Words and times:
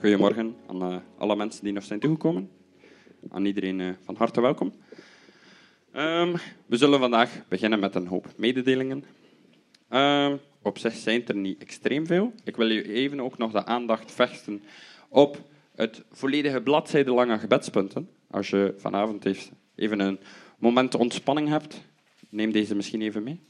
Goedemorgen 0.00 0.56
aan 0.66 0.92
uh, 0.92 0.96
alle 1.18 1.36
mensen 1.36 1.64
die 1.64 1.72
nog 1.72 1.84
zijn 1.84 2.00
toegekomen. 2.00 2.50
Aan 3.28 3.44
iedereen 3.44 3.80
uh, 3.80 3.90
van 4.04 4.16
harte 4.16 4.40
welkom. 4.40 4.72
Um, 5.94 6.32
we 6.66 6.76
zullen 6.76 6.98
vandaag 6.98 7.42
beginnen 7.48 7.78
met 7.78 7.94
een 7.94 8.06
hoop 8.06 8.32
mededelingen. 8.36 9.04
Um, 9.90 10.38
op 10.62 10.78
zich 10.78 10.94
zijn 10.94 11.26
er 11.26 11.36
niet 11.36 11.62
extreem 11.62 12.06
veel. 12.06 12.32
Ik 12.44 12.56
wil 12.56 12.70
u 12.70 12.82
even 12.82 13.20
ook 13.20 13.38
nog 13.38 13.52
de 13.52 13.64
aandacht 13.64 14.12
vechten 14.12 14.62
op 15.08 15.38
het 15.74 16.04
volledige 16.10 16.60
bladzijde 16.60 17.10
lange 17.10 17.38
gebedspunten. 17.38 18.10
Als 18.30 18.50
je 18.50 18.74
vanavond 18.78 19.26
even 19.74 20.00
een 20.00 20.18
moment 20.58 20.94
ontspanning 20.94 21.48
hebt, 21.48 21.82
neem 22.28 22.52
deze 22.52 22.74
misschien 22.74 23.02
even 23.02 23.22
mee. 23.22 23.40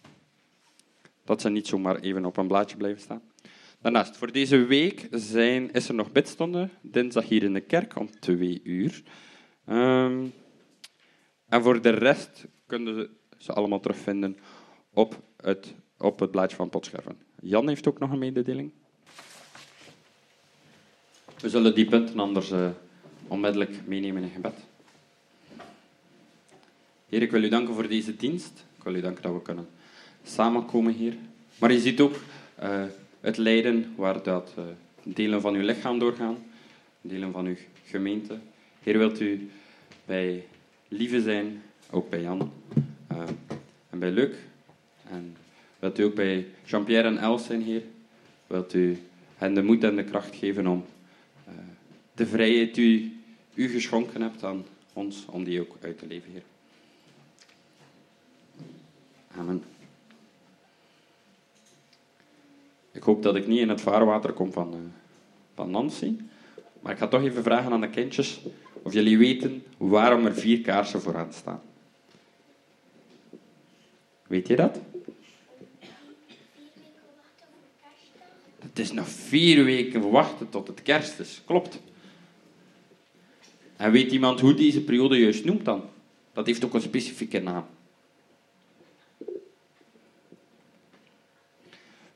Dat 1.25 1.41
ze 1.41 1.49
niet 1.49 1.67
zomaar 1.67 2.01
even 2.01 2.25
op 2.25 2.37
een 2.37 2.49
blaadje 2.49 2.77
blijven 2.77 3.01
staan. 3.01 3.23
Daarnaast, 3.81 4.17
voor 4.17 4.33
deze 4.33 4.65
week 4.65 5.09
zijn, 5.11 5.73
is 5.73 5.89
er 5.89 5.95
nog 5.95 6.13
bidstonden. 6.13 6.71
Dinsdag 6.81 7.29
hier 7.29 7.43
in 7.43 7.53
de 7.53 7.61
kerk 7.61 7.99
om 7.99 8.21
twee 8.21 8.61
uur. 8.65 9.03
Um, 9.69 10.33
en 11.49 11.63
voor 11.63 11.83
de 11.83 11.91
rest 11.91 12.47
kunnen 12.67 13.09
ze 13.39 13.53
allemaal 13.53 13.81
terugvinden 13.81 14.37
op 14.91 15.23
het, 15.37 15.75
op 15.99 16.21
het 16.21 16.31
blaadje 16.31 16.57
van 16.57 16.69
Potscherven. 16.69 17.19
Jan 17.41 17.69
heeft 17.69 17.89
ook 17.89 17.99
nog 17.99 18.11
een 18.11 18.19
mededeling. 18.19 18.73
We 21.41 21.49
zullen 21.49 21.75
die 21.75 21.87
punten 21.87 22.19
anders 22.19 22.51
uh, 22.51 22.69
onmiddellijk 23.29 23.87
meenemen 23.87 24.23
in 24.23 24.31
gebed. 24.31 24.55
Heer, 27.09 27.23
ik 27.23 27.31
wil 27.31 27.43
u 27.43 27.49
danken 27.49 27.75
voor 27.75 27.89
deze 27.89 28.17
dienst. 28.17 28.65
Ik 28.77 28.83
wil 28.83 28.95
u 28.95 29.01
danken 29.01 29.23
dat 29.23 29.33
we 29.33 29.43
kunnen 29.43 29.69
samenkomen 30.23 30.93
hier. 30.93 31.17
Maar 31.59 31.73
je 31.73 31.81
ziet 31.81 32.01
ook 32.01 32.15
uh, 32.63 32.85
het 33.21 33.37
lijden 33.37 33.93
waar 33.97 34.23
dat, 34.23 34.55
uh, 34.59 34.65
delen 35.03 35.41
van 35.41 35.55
uw 35.55 35.65
lichaam 35.65 35.99
doorgaan, 35.99 36.37
delen 37.01 37.33
van 37.33 37.47
uw 37.47 37.57
gemeente. 37.85 38.39
Heer, 38.83 38.99
wilt 38.99 39.21
u 39.21 39.51
bij 40.05 40.45
Lieve 40.89 41.21
zijn, 41.21 41.63
ook 41.91 42.11
bij 42.11 42.21
Jan 42.21 42.53
uh, 43.13 43.23
en 43.91 43.99
bij 43.99 44.11
Luc. 44.11 44.35
En 45.11 45.37
wilt 45.79 45.99
u 45.99 46.03
ook 46.03 46.15
bij 46.15 46.47
Jean-Pierre 46.65 47.09
en 47.09 47.19
Els 47.19 47.45
zijn, 47.45 47.63
Heer. 47.63 47.83
Wilt 48.47 48.75
u 48.75 48.99
hen 49.37 49.55
de 49.55 49.63
moed 49.63 49.85
en 49.85 49.97
de 49.97 50.05
kracht 50.05 50.37
geven 50.37 50.67
om 50.67 50.85
uh, 51.49 51.55
de 52.15 52.27
vrijheid 52.27 52.75
die 52.75 53.21
u, 53.55 53.63
u 53.63 53.69
geschonken 53.69 54.23
hebt 54.23 54.45
aan 54.45 54.65
ons, 54.93 55.25
om 55.27 55.45
die 55.45 55.61
ook 55.61 55.77
uit 55.81 55.99
te 55.99 56.07
leven, 56.07 56.31
Heer. 56.31 56.43
Amen. 59.37 59.76
Ik 62.97 63.03
hoop 63.03 63.23
dat 63.23 63.37
ik 63.37 63.47
niet 63.47 63.59
in 63.59 63.69
het 63.69 63.81
vaarwater 63.81 64.33
kom 64.33 64.53
van, 64.53 64.75
uh, 64.75 64.81
van 65.55 65.71
Nancy. 65.71 66.17
Maar 66.81 66.93
ik 66.93 66.99
ga 66.99 67.09
toch 67.09 67.23
even 67.23 67.43
vragen 67.43 67.73
aan 67.73 67.81
de 67.81 67.91
kindjes 67.91 68.41
of 68.83 68.93
jullie 68.93 69.19
weten 69.19 69.63
waarom 69.77 70.27
er 70.27 70.35
vier 70.35 70.61
kaarsen 70.61 71.01
vooraan 71.01 71.33
staan. 71.33 71.61
Weet 74.27 74.49
je 74.49 74.57
dat? 74.57 74.81
Het 78.59 78.79
is 78.79 78.93
nog 78.93 79.09
vier 79.09 79.65
weken 79.65 80.11
wachten 80.11 80.49
tot 80.49 80.67
het 80.67 80.83
kerst 80.83 81.19
is. 81.19 81.43
Klopt. 81.45 81.81
En 83.77 83.91
weet 83.91 84.13
iemand 84.13 84.41
hoe 84.41 84.55
deze 84.55 84.85
periode 84.85 85.19
juist 85.19 85.45
noemt 85.45 85.65
dan? 85.65 85.83
Dat 86.33 86.47
heeft 86.47 86.65
ook 86.65 86.75
een 86.75 86.81
specifieke 86.81 87.41
naam. 87.41 87.67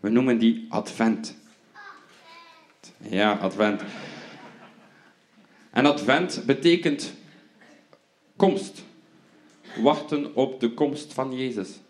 We 0.00 0.08
noemen 0.08 0.38
die 0.38 0.66
Advent. 0.68 1.36
Ja, 2.98 3.32
Advent. 3.32 3.82
En 5.70 5.86
Advent 5.86 6.42
betekent 6.46 7.14
komst. 8.36 8.84
Wachten 9.82 10.34
op 10.34 10.60
de 10.60 10.74
komst 10.74 11.12
van 11.12 11.36
Jezus. 11.36 11.80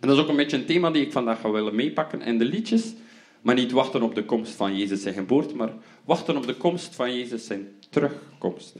En 0.00 0.08
dat 0.08 0.16
is 0.16 0.22
ook 0.22 0.28
een 0.28 0.36
beetje 0.36 0.56
een 0.56 0.66
thema 0.66 0.90
die 0.90 1.04
ik 1.04 1.12
vandaag 1.12 1.40
ga 1.40 1.50
willen 1.50 1.74
meepakken 1.74 2.22
in 2.22 2.38
de 2.38 2.44
liedjes. 2.44 2.94
Maar 3.40 3.54
niet 3.54 3.72
wachten 3.72 4.02
op 4.02 4.14
de 4.14 4.24
komst 4.24 4.52
van 4.52 4.76
Jezus 4.76 5.02
zijn 5.02 5.14
geboorte, 5.14 5.56
maar 5.56 5.72
wachten 6.04 6.36
op 6.36 6.46
de 6.46 6.54
komst 6.54 6.94
van 6.94 7.14
Jezus 7.14 7.46
zijn 7.46 7.68
terugkomst. 7.90 8.74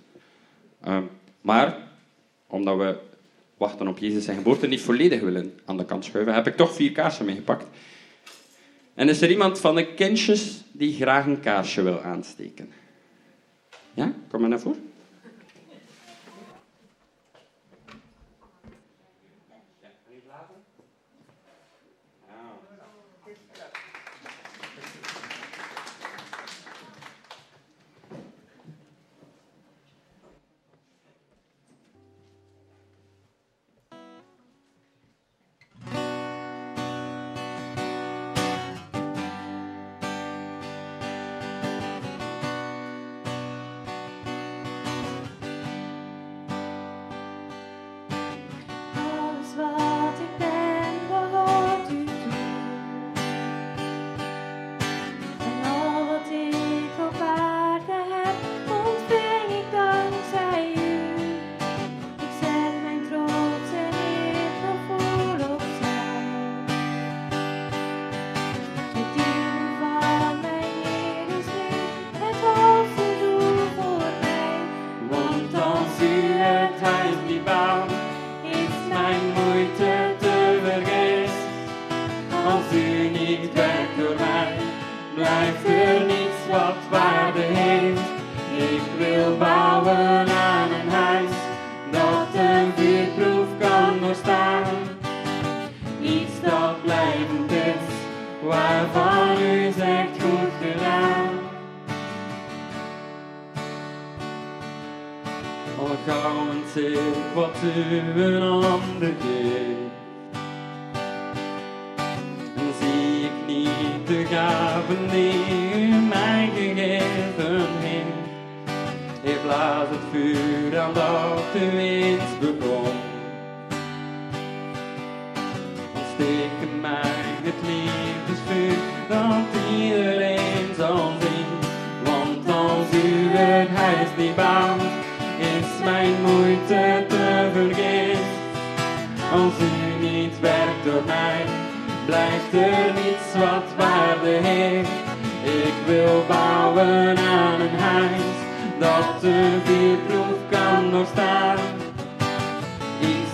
Um, 0.87 1.09
maar, 1.41 1.89
omdat 2.47 2.77
we 2.77 2.99
wachten 3.61 3.89
op 3.89 3.99
Jezus 3.99 4.25
zijn 4.25 4.37
geboorte 4.37 4.67
niet 4.67 4.81
volledig 4.81 5.21
willen 5.21 5.61
aan 5.65 5.77
de 5.77 5.85
kant 5.85 6.05
schuiven, 6.05 6.35
heb 6.35 6.47
ik 6.47 6.57
toch 6.57 6.75
vier 6.75 6.93
kaarsen 6.93 7.25
meegepakt. 7.25 7.67
En 8.95 9.09
is 9.09 9.21
er 9.21 9.31
iemand 9.31 9.59
van 9.59 9.75
de 9.75 9.95
kindjes 9.95 10.63
die 10.73 10.95
graag 10.95 11.27
een 11.27 11.41
kaarsje 11.41 11.83
wil 11.83 12.01
aansteken? 12.01 12.71
Ja, 13.95 14.13
kom 14.29 14.41
maar 14.41 14.49
naar 14.49 14.61
voren. 14.61 14.90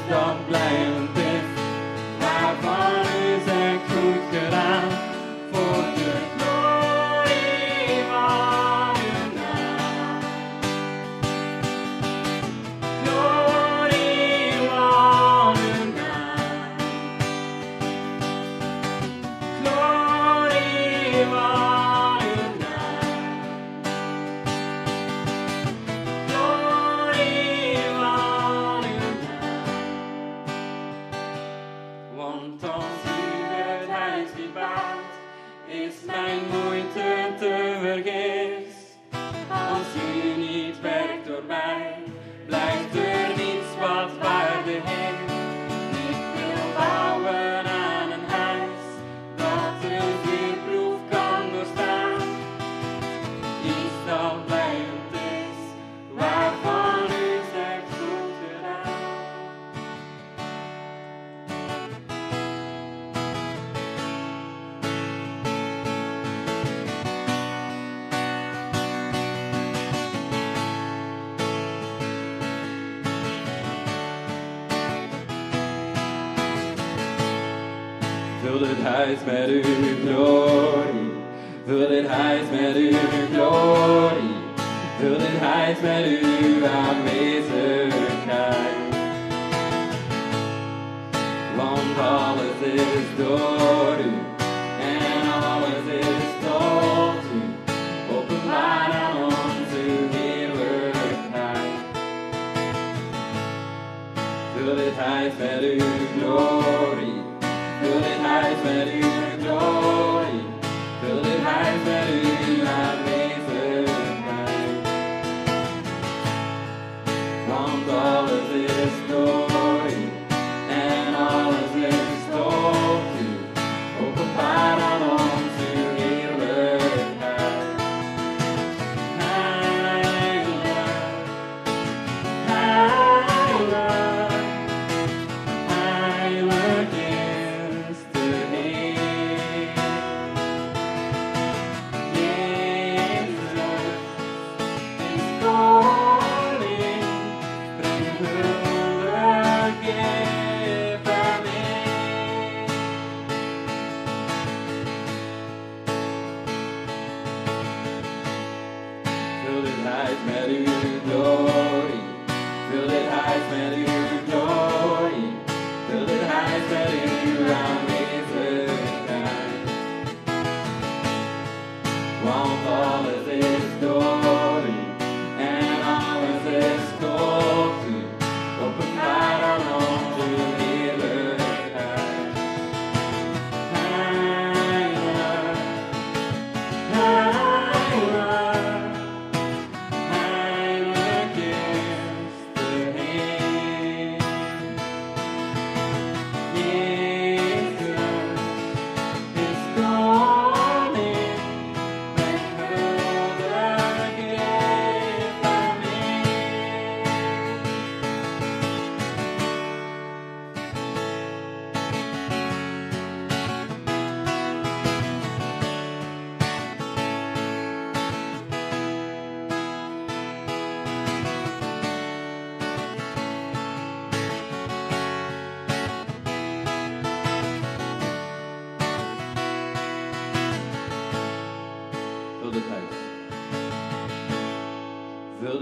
don't 0.08 0.47
blame 0.47 1.06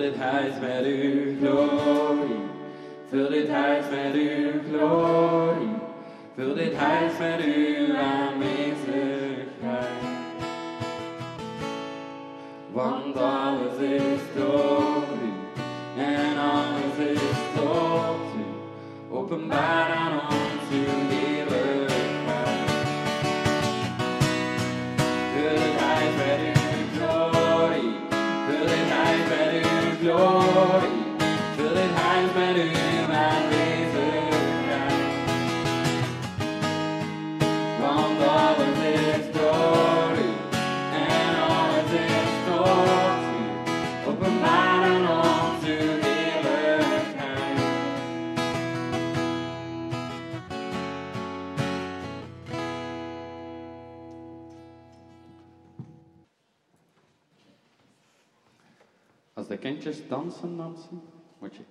ett 0.05 0.17
hus 0.17 0.55
med 0.61 0.87
uglor 0.87 2.25
i. 2.25 2.39
För 3.11 3.27
ett 3.27 3.49
hus 3.49 3.91
med 3.91 4.17
uglor 4.17 5.57
i. 5.63 5.69
För 6.37 6.61
ett 6.61 6.79
hus 6.81 7.19
med 7.21 7.41
uglor 7.41 8.24
Als 59.45 59.53
de 59.53 59.59
kindjes 59.59 60.09
dansen, 60.09 60.57
dansen, 60.57 61.01
moet 61.39 61.55
je 61.55 61.63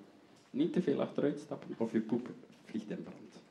niet 0.49 0.73
te 0.73 0.81
veel 0.81 1.01
achteruit 1.01 1.39
stappen 1.39 1.75
of 1.77 1.91
je 1.91 1.99
poep 1.99 2.29
vliegt 2.65 2.89
in 2.89 3.03
brand. 3.03 3.42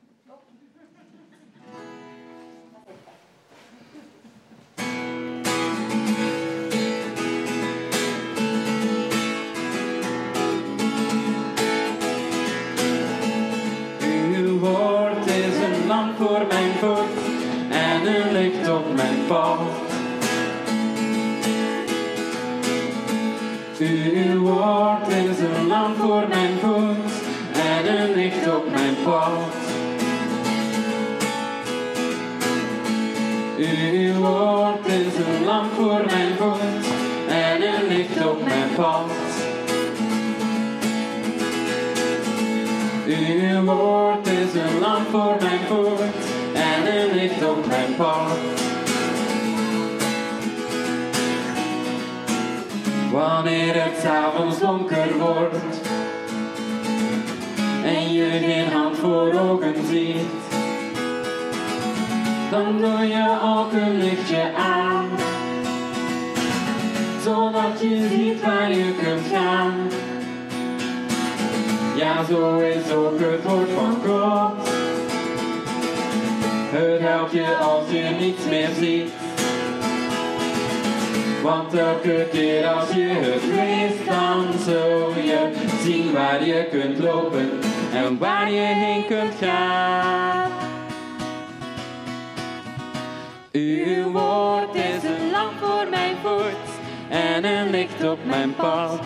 En 87.93 88.17
waar 88.17 88.51
je 88.51 88.61
heen 88.61 89.05
kunt 89.05 89.33
gaan. 89.41 90.51
Uw 93.51 94.11
woord 94.11 94.75
is 94.75 95.03
een 95.03 95.31
lamp 95.31 95.53
voor 95.59 95.87
mijn 95.89 96.15
voet 96.23 96.69
en 97.09 97.45
een 97.45 97.69
licht 97.69 98.03
op 98.03 98.19
mijn 98.25 98.55
pad. 98.55 99.05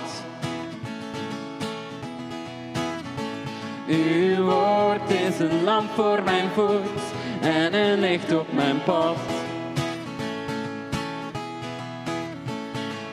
Uw 3.88 4.44
woord 4.44 5.10
is 5.10 5.40
een 5.40 5.64
lamp 5.64 5.90
voor 5.96 6.24
mijn 6.24 6.50
voet 6.54 7.02
en 7.42 7.74
een 7.74 8.00
licht 8.00 8.34
op 8.34 8.54
mijn 8.54 8.84
pad. 8.84 9.18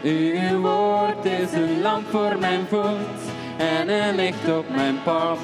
Uw 0.02 0.60
woord 0.60 1.24
is 1.24 1.52
een 1.52 1.80
lamp 1.82 2.06
voor 2.10 2.38
mijn 2.38 2.66
voet 2.68 3.32
en 3.56 3.88
een 3.88 4.14
licht 4.14 4.48
op 4.48 4.68
mijn 4.68 5.02
pad. 5.02 5.38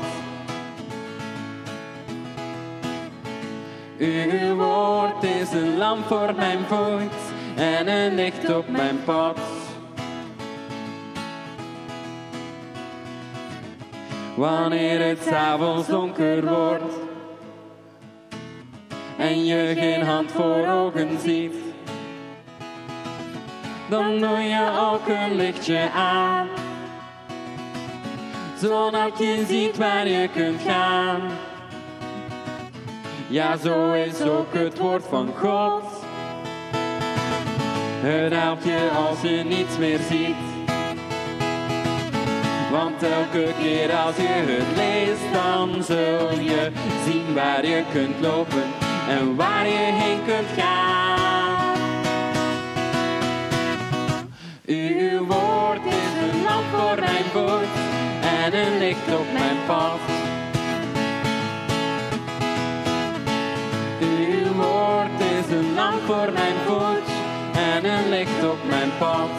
Uw 4.00 4.54
woord 4.54 5.22
is 5.22 5.52
een 5.52 5.76
lamp 5.76 6.06
voor 6.06 6.34
mijn 6.34 6.58
voet 6.58 7.12
en 7.56 7.88
een 7.88 8.14
licht 8.14 8.54
op 8.54 8.68
mijn 8.68 9.04
pad. 9.04 9.38
Wanneer 14.34 15.08
het 15.08 15.22
s'avonds 15.22 15.88
donker 15.88 16.48
wordt 16.48 16.94
en 19.18 19.44
je 19.44 19.74
geen 19.78 20.02
hand 20.02 20.32
voor 20.32 20.66
ogen 20.66 21.18
ziet, 21.20 21.54
dan 23.88 24.20
doe 24.20 24.38
je 24.38 24.70
ook 24.92 25.08
een 25.08 25.36
lichtje 25.36 25.90
aan, 25.94 26.48
zodat 28.56 29.18
je 29.18 29.44
ziet 29.48 29.76
waar 29.76 30.08
je 30.08 30.28
kunt 30.28 30.60
gaan. 30.66 31.20
Ja, 33.30 33.56
zo 33.56 33.92
is 33.92 34.22
ook 34.22 34.54
het 34.54 34.78
woord 34.78 35.04
van 35.08 35.28
God. 35.38 35.82
Het 38.02 38.32
helpt 38.32 38.64
je 38.64 38.90
als 38.96 39.20
je 39.20 39.44
niets 39.44 39.78
meer 39.78 39.98
ziet. 39.98 40.36
Want 42.70 43.02
elke 43.02 43.52
keer 43.60 43.92
als 43.92 44.16
je 44.16 44.28
het 44.28 44.76
leest, 44.76 45.32
dan 45.32 45.82
zul 45.82 46.40
je 46.40 46.70
zien 47.04 47.34
waar 47.34 47.66
je 47.66 47.82
kunt 47.92 48.20
lopen 48.20 48.64
en 49.08 49.36
waar 49.36 49.66
je 49.66 49.92
heen 49.92 50.24
kunt 50.26 50.48
gaan. 50.56 51.76
Uw 54.66 55.26
woord 55.26 55.84
is 55.84 56.32
een 56.32 56.42
lamp 56.42 56.64
voor 56.72 56.98
mijn 57.00 57.24
voet 57.24 57.72
en 58.42 58.54
een 58.54 58.78
licht 58.78 59.18
op 59.18 59.32
mijn 59.32 59.56
pad. 59.66 60.19
Voor 66.10 66.32
mijn 66.32 66.56
voet 66.66 67.08
en 67.52 67.84
een 67.84 68.08
licht 68.08 68.44
op 68.44 68.58
mijn 68.68 68.90
pad. 68.98 69.30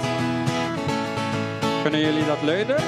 Kunnen 1.82 2.00
jullie 2.00 2.26
dat 2.26 2.42
luiden? 2.42 2.84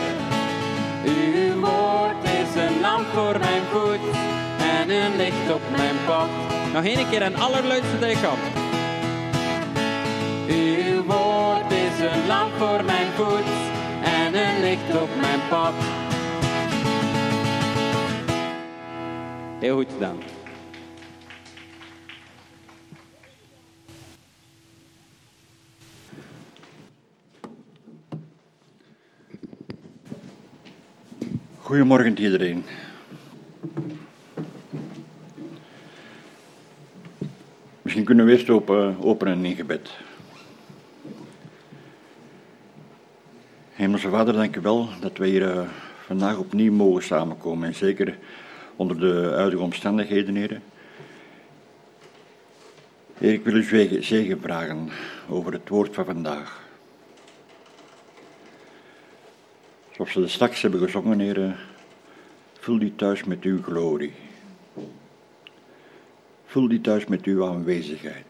Uw 1.06 1.60
woord 1.60 2.24
is 2.24 2.56
een 2.56 2.82
lamp 2.82 3.06
voor 3.14 3.40
mijn 3.40 3.62
voet 3.72 4.06
en 4.78 4.90
een 4.90 5.16
licht 5.16 5.54
op 5.54 5.62
mijn 5.78 5.96
pad. 6.06 6.30
Nog 6.74 6.84
één 6.84 7.10
keer 7.10 7.22
een 7.22 7.38
allerluidste 7.38 8.00
dat. 8.00 8.38
Uw 10.48 11.04
woord 11.04 11.72
is 11.72 12.00
een 12.00 12.28
lamp 12.28 12.52
voor 12.58 12.84
mijn 12.84 13.08
voet 13.16 13.52
en 14.04 14.36
een 14.36 14.62
licht 14.62 15.02
op 15.02 15.10
mijn 15.22 15.40
pad. 15.50 15.74
Heel 19.60 19.76
goed 19.76 19.92
gedaan. 19.94 20.33
Goedemorgen 31.74 32.20
iedereen. 32.20 32.66
Misschien 37.82 38.04
kunnen 38.04 38.26
we 38.26 38.32
eerst 38.32 38.50
open, 38.50 38.98
openen 39.00 39.46
in 39.46 39.56
gebed. 39.56 39.90
Hemelse 43.72 44.10
Vader, 44.10 44.34
dank 44.34 44.56
u 44.56 44.62
wel 44.62 44.90
dat 45.02 45.18
we 45.18 45.28
hier 45.28 45.56
uh, 45.56 45.62
vandaag 46.06 46.38
opnieuw 46.38 46.74
mogen 46.74 47.04
samenkomen. 47.04 47.68
En 47.68 47.76
zeker 47.76 48.18
onder 48.76 49.00
de 49.00 49.32
huidige 49.36 49.64
omstandigheden, 49.64 50.36
heren. 50.36 50.64
Heer, 53.18 53.34
ik 53.34 53.44
wil 53.44 53.56
u 53.56 53.64
zegen 54.04 54.42
vragen 54.42 54.90
over 55.30 55.54
het 55.54 55.70
woord 55.70 55.94
van 55.94 56.06
vandaag. 56.06 56.63
Zoals 59.96 60.14
we 60.14 60.22
er 60.22 60.30
straks 60.30 60.62
hebben 60.62 60.80
gezongen, 60.80 61.20
heren, 61.20 61.56
vul 62.60 62.80
die 62.80 62.96
thuis 62.96 63.24
met 63.24 63.44
uw 63.44 63.62
glorie. 63.64 64.14
Vul 66.46 66.68
die 66.68 66.82
thuis 66.82 67.06
met 67.06 67.26
uw 67.26 67.46
aanwezigheid. 67.46 68.26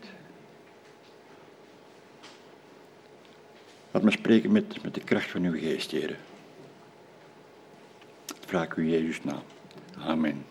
Laat 3.92 4.04
me 4.04 4.12
spreken 4.12 4.52
met, 4.52 4.84
met 4.84 4.94
de 4.94 5.02
kracht 5.02 5.30
van 5.30 5.44
uw 5.44 5.60
geest, 5.60 5.92
heren. 5.92 6.18
Vraag 8.46 8.76
u 8.76 8.90
Jezus 8.90 9.24
naam. 9.24 9.44
Amen. 9.98 10.46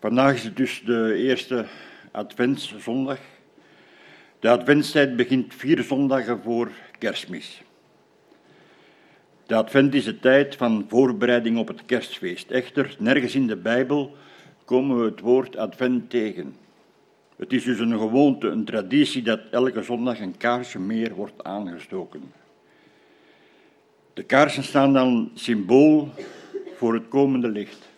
Vandaag 0.00 0.34
is 0.34 0.44
het 0.44 0.56
dus 0.56 0.82
de 0.84 1.14
eerste 1.14 1.66
Adventszondag. 2.10 3.18
De 4.40 4.48
Adventstijd 4.48 5.16
begint 5.16 5.54
vier 5.54 5.82
zondagen 5.82 6.42
voor 6.42 6.70
kerstmis. 6.98 7.62
De 9.46 9.54
advent 9.54 9.94
is 9.94 10.04
de 10.04 10.18
tijd 10.18 10.56
van 10.56 10.84
voorbereiding 10.88 11.58
op 11.58 11.68
het 11.68 11.84
kerstfeest. 11.86 12.50
Echter, 12.50 12.96
nergens 12.98 13.34
in 13.34 13.46
de 13.46 13.56
Bijbel 13.56 14.16
komen 14.64 14.98
we 14.98 15.04
het 15.04 15.20
woord 15.20 15.56
advent 15.56 16.10
tegen. 16.10 16.56
Het 17.36 17.52
is 17.52 17.64
dus 17.64 17.78
een 17.78 17.98
gewoonte, 17.98 18.48
een 18.48 18.64
traditie 18.64 19.22
dat 19.22 19.40
elke 19.50 19.82
zondag 19.82 20.20
een 20.20 20.36
kaarsje 20.36 20.78
meer 20.78 21.14
wordt 21.14 21.44
aangestoken. 21.44 22.32
De 24.14 24.22
kaarsen 24.22 24.64
staan 24.64 24.92
dan 24.92 25.30
symbool 25.34 26.08
voor 26.76 26.94
het 26.94 27.08
komende 27.08 27.48
licht. 27.48 27.88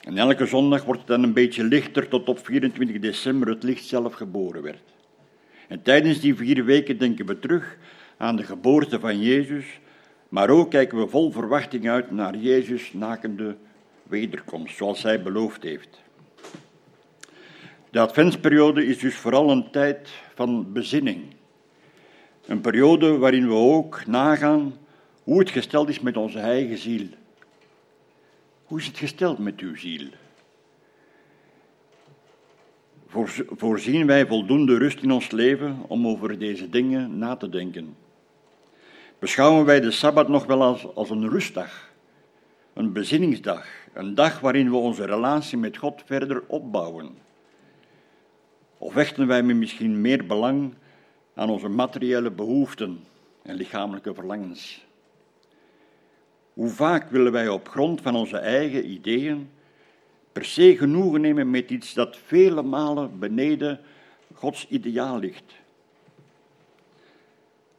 En 0.00 0.18
elke 0.18 0.46
zondag 0.46 0.84
wordt 0.84 1.00
het 1.00 1.08
dan 1.08 1.22
een 1.22 1.32
beetje 1.32 1.64
lichter 1.64 2.08
tot 2.08 2.28
op 2.28 2.46
24 2.46 2.98
december 2.98 3.48
het 3.48 3.62
licht 3.62 3.84
zelf 3.84 4.14
geboren 4.14 4.62
werd. 4.62 4.97
En 5.68 5.82
tijdens 5.82 6.20
die 6.20 6.34
vier 6.34 6.64
weken 6.64 6.98
denken 6.98 7.26
we 7.26 7.38
terug 7.38 7.76
aan 8.16 8.36
de 8.36 8.42
geboorte 8.42 9.00
van 9.00 9.20
Jezus, 9.20 9.64
maar 10.28 10.50
ook 10.50 10.70
kijken 10.70 10.98
we 10.98 11.08
vol 11.08 11.30
verwachting 11.30 11.88
uit 11.88 12.10
naar 12.10 12.36
Jezus' 12.36 12.92
nakende 12.92 13.56
wederkomst, 14.02 14.76
zoals 14.76 15.02
hij 15.02 15.22
beloofd 15.22 15.62
heeft. 15.62 16.02
De 17.90 18.00
adventsperiode 18.00 18.86
is 18.86 18.98
dus 18.98 19.14
vooral 19.14 19.50
een 19.50 19.70
tijd 19.70 20.08
van 20.34 20.72
bezinning. 20.72 21.24
Een 22.46 22.60
periode 22.60 23.16
waarin 23.16 23.48
we 23.48 23.54
ook 23.54 24.06
nagaan 24.06 24.76
hoe 25.22 25.38
het 25.38 25.50
gesteld 25.50 25.88
is 25.88 26.00
met 26.00 26.16
onze 26.16 26.38
eigen 26.38 26.78
ziel. 26.78 27.06
Hoe 28.64 28.78
is 28.78 28.86
het 28.86 28.98
gesteld 28.98 29.38
met 29.38 29.60
uw 29.60 29.76
ziel? 29.76 30.08
Voorzien 33.56 34.06
wij 34.06 34.26
voldoende 34.26 34.76
rust 34.78 35.02
in 35.02 35.10
ons 35.10 35.30
leven 35.30 35.78
om 35.86 36.06
over 36.06 36.38
deze 36.38 36.68
dingen 36.68 37.18
na 37.18 37.36
te 37.36 37.48
denken? 37.48 37.96
Beschouwen 39.18 39.64
wij 39.64 39.80
de 39.80 39.90
Sabbat 39.90 40.28
nog 40.28 40.46
wel 40.46 40.62
als, 40.62 40.94
als 40.94 41.10
een 41.10 41.28
rustdag, 41.28 41.92
een 42.72 42.92
bezinningsdag, 42.92 43.66
een 43.92 44.14
dag 44.14 44.40
waarin 44.40 44.70
we 44.70 44.76
onze 44.76 45.06
relatie 45.06 45.58
met 45.58 45.76
God 45.76 46.02
verder 46.04 46.42
opbouwen? 46.46 47.18
Of 48.78 48.94
hechten 48.94 49.26
wij 49.26 49.42
misschien 49.42 50.00
meer 50.00 50.26
belang 50.26 50.74
aan 51.34 51.50
onze 51.50 51.68
materiële 51.68 52.30
behoeften 52.30 53.04
en 53.42 53.54
lichamelijke 53.54 54.14
verlangens? 54.14 54.86
Hoe 56.52 56.68
vaak 56.68 57.10
willen 57.10 57.32
wij 57.32 57.48
op 57.48 57.68
grond 57.68 58.00
van 58.00 58.16
onze 58.16 58.38
eigen 58.38 58.90
ideeën 58.90 59.50
per 60.38 60.46
se 60.46 60.76
genoegen 60.76 61.20
nemen 61.20 61.50
met 61.50 61.70
iets 61.70 61.94
dat 61.94 62.16
vele 62.16 62.62
malen 62.62 63.18
beneden 63.18 63.80
Gods 64.34 64.68
ideaal 64.68 65.18
ligt? 65.18 65.52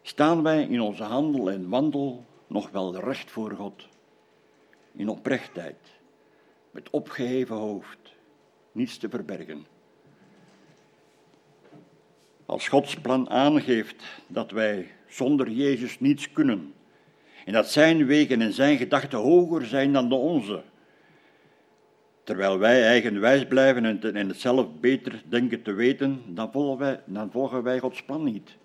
Staan 0.01 0.43
wij 0.43 0.63
in 0.63 0.81
onze 0.81 1.03
handel 1.03 1.51
en 1.51 1.69
wandel 1.69 2.25
nog 2.47 2.69
wel 2.69 2.99
recht 2.99 3.31
voor 3.31 3.51
God? 3.51 3.87
In 4.91 5.09
oprechtheid, 5.09 5.75
met 6.71 6.89
opgeheven 6.89 7.55
hoofd, 7.55 8.13
niets 8.71 8.97
te 8.97 9.09
verbergen. 9.09 9.65
Als 12.45 12.67
Gods 12.67 12.95
plan 12.95 13.29
aangeeft 13.29 14.03
dat 14.27 14.51
wij 14.51 14.91
zonder 15.07 15.49
Jezus 15.49 15.99
niets 15.99 16.31
kunnen 16.31 16.73
en 17.45 17.53
dat 17.53 17.69
Zijn 17.69 18.05
wegen 18.05 18.41
en 18.41 18.53
Zijn 18.53 18.77
gedachten 18.77 19.19
hoger 19.19 19.65
zijn 19.65 19.93
dan 19.93 20.09
de 20.09 20.15
onze, 20.15 20.63
terwijl 22.29 22.59
wij 22.59 22.83
eigenwijs 22.83 23.45
blijven 23.45 24.01
en 24.15 24.27
het 24.27 24.39
zelf 24.39 24.67
beter 24.79 25.21
denken 25.25 25.61
te 25.61 25.73
weten, 25.73 26.21
dan 26.27 26.51
volgen 26.51 26.77
wij, 26.77 27.01
dan 27.05 27.63
wij 27.63 27.79
Gods 27.79 28.03
plan 28.03 28.23
niet. 28.23 28.57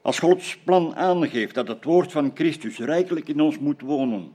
Als 0.00 0.18
Gods 0.18 0.58
plan 0.58 0.96
aangeeft 0.96 1.54
dat 1.54 1.68
het 1.68 1.84
woord 1.84 2.12
van 2.12 2.30
Christus 2.34 2.78
rijkelijk 2.78 3.28
in 3.28 3.40
ons 3.40 3.58
moet 3.58 3.80
wonen, 3.80 4.32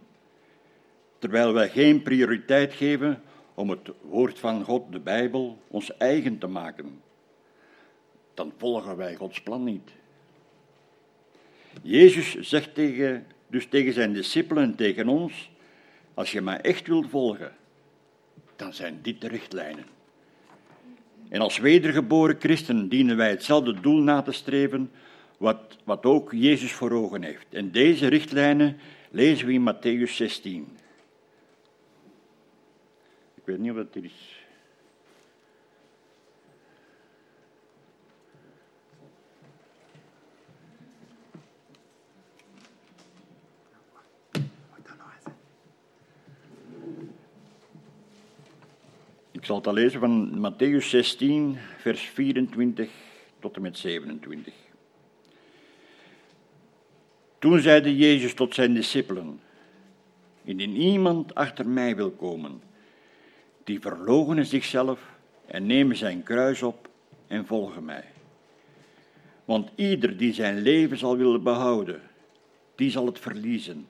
terwijl 1.20 1.54
wij 1.54 1.70
geen 1.70 2.02
prioriteit 2.02 2.74
geven 2.74 3.22
om 3.54 3.70
het 3.70 3.92
woord 4.02 4.40
van 4.40 4.64
God, 4.64 4.92
de 4.92 5.00
Bijbel, 5.00 5.58
ons 5.68 5.98
eigen 5.98 6.38
te 6.38 6.48
maken, 6.48 7.02
dan 8.34 8.54
volgen 8.58 8.98
wij 8.98 9.16
Gods 9.16 9.42
plan 9.42 9.64
niet. 9.64 9.92
Jezus 11.82 12.36
zegt 12.40 12.74
tegen, 12.74 13.28
dus 13.48 13.68
tegen 13.68 13.94
zijn 13.94 14.14
discipelen 14.14 14.64
en 14.64 14.76
tegen 14.76 15.08
ons, 15.08 15.50
als 16.18 16.32
je 16.32 16.42
mij 16.42 16.62
echt 16.62 16.88
wilt 16.88 17.10
volgen, 17.10 17.56
dan 18.56 18.74
zijn 18.74 19.00
dit 19.02 19.22
de 19.22 19.28
richtlijnen. 19.28 19.86
En 21.30 21.42
als 21.42 21.58
wedergeboren 21.58 22.36
christen 22.40 22.90
dienen 22.90 23.18
wij 23.18 23.30
hetzelfde 23.30 23.80
doel 23.80 24.02
na 24.02 24.22
te 24.22 24.32
streven, 24.32 24.92
wat, 25.38 25.78
wat 25.84 26.06
ook 26.06 26.32
Jezus 26.32 26.74
voor 26.74 26.92
ogen 26.92 27.24
heeft. 27.24 27.46
En 27.50 27.72
deze 27.72 28.08
richtlijnen 28.08 28.78
lezen 29.12 29.48
we 29.48 29.54
in 29.54 29.74
Matthäus 29.74 30.12
16. 30.12 30.78
Ik 33.36 33.44
weet 33.44 33.58
niet 33.58 33.72
of 33.72 33.78
het 33.78 33.96
is. 33.96 34.37
Zal 49.48 49.56
het 49.56 49.68
al 49.68 49.74
lezen 49.74 50.00
van 50.00 50.54
Matthäus 50.54 50.86
16, 50.86 51.58
vers 51.78 52.02
24 52.02 52.90
tot 53.40 53.56
en 53.56 53.62
met 53.62 53.78
27. 53.78 54.54
Toen 57.40 57.60
zeide 57.60 57.96
Jezus 57.96 58.34
tot 58.34 58.54
zijn 58.54 58.74
discipelen: 58.74 59.40
Indien 60.44 60.76
iemand 60.76 61.36
achter 61.36 61.68
mij 61.68 61.96
wil 61.96 62.12
komen, 62.12 62.62
die 63.64 63.80
verloochenen 63.80 64.46
zichzelf 64.46 65.00
en 65.46 65.66
nemen 65.66 65.96
zijn 65.96 66.24
kruis 66.24 66.62
op 66.62 66.90
en 67.28 67.46
volgen 67.46 67.86
mij. 67.86 68.06
Want 69.46 69.70
ieder 69.76 70.18
die 70.18 70.34
zijn 70.34 70.62
leven 70.62 70.98
zal 70.98 71.18
willen 71.18 71.44
behouden, 71.44 72.02
die 72.76 72.92
zal 72.92 73.06
het 73.06 73.20
verliezen. 73.20 73.88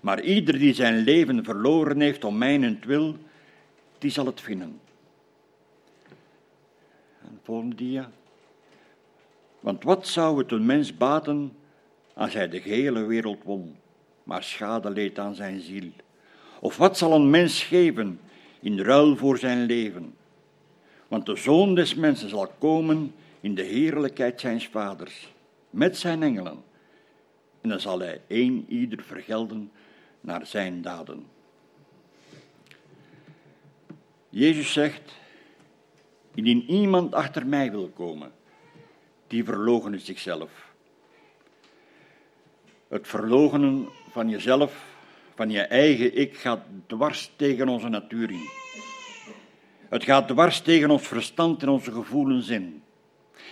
Maar 0.00 0.20
ieder 0.22 0.58
die 0.58 0.74
zijn 0.74 0.96
leven 0.96 1.44
verloren 1.44 2.00
heeft 2.00 2.24
om 2.24 2.38
mijnentwil, 2.38 3.16
die 3.98 4.10
zal 4.10 4.26
het 4.26 4.40
vinden. 4.40 4.82
En 7.24 7.38
volgende 7.42 7.74
dia. 7.74 8.10
Want 9.60 9.84
wat 9.84 10.06
zou 10.06 10.38
het 10.38 10.52
een 10.52 10.66
mens 10.66 10.96
baten 10.96 11.56
als 12.14 12.34
hij 12.34 12.48
de 12.48 12.60
gehele 12.60 13.04
wereld 13.04 13.42
won, 13.44 13.76
maar 14.22 14.42
schade 14.42 14.90
leed 14.90 15.18
aan 15.18 15.34
zijn 15.34 15.60
ziel? 15.60 15.90
Of 16.60 16.76
wat 16.76 16.98
zal 16.98 17.12
een 17.12 17.30
mens 17.30 17.62
geven 17.62 18.20
in 18.60 18.80
ruil 18.80 19.16
voor 19.16 19.38
zijn 19.38 19.66
leven? 19.66 20.14
Want 21.08 21.26
de 21.26 21.36
zoon 21.36 21.74
des 21.74 21.94
mensen 21.94 22.28
zal 22.28 22.46
komen 22.58 23.14
in 23.40 23.54
de 23.54 23.62
heerlijkheid 23.62 24.40
zijns 24.40 24.68
vaders, 24.68 25.32
met 25.70 25.96
zijn 25.96 26.22
engelen. 26.22 26.62
En 27.60 27.68
dan 27.68 27.80
zal 27.80 27.98
hij 27.98 28.20
een 28.28 28.64
ieder 28.68 29.02
vergelden 29.02 29.70
naar 30.20 30.46
zijn 30.46 30.82
daden. 30.82 31.26
Jezus 34.28 34.72
zegt, 34.72 35.12
indien 36.34 36.70
iemand 36.70 37.14
achter 37.14 37.46
mij 37.46 37.70
wil 37.70 37.88
komen, 37.88 38.32
die 39.26 39.44
verloochenen 39.44 40.00
zichzelf. 40.00 40.72
Het 42.88 43.08
verloochenen 43.08 43.88
van 44.10 44.28
jezelf, 44.28 44.84
van 45.34 45.50
je 45.50 45.60
eigen 45.60 46.16
ik, 46.16 46.36
gaat 46.36 46.60
dwars 46.86 47.30
tegen 47.36 47.68
onze 47.68 47.88
natuur 47.88 48.30
in. 48.30 48.48
Het 49.88 50.04
gaat 50.04 50.28
dwars 50.28 50.60
tegen 50.60 50.90
ons 50.90 51.06
verstand 51.06 51.62
en 51.62 51.68
onze 51.68 51.92
gevoelens 51.92 52.48
in. 52.48 52.82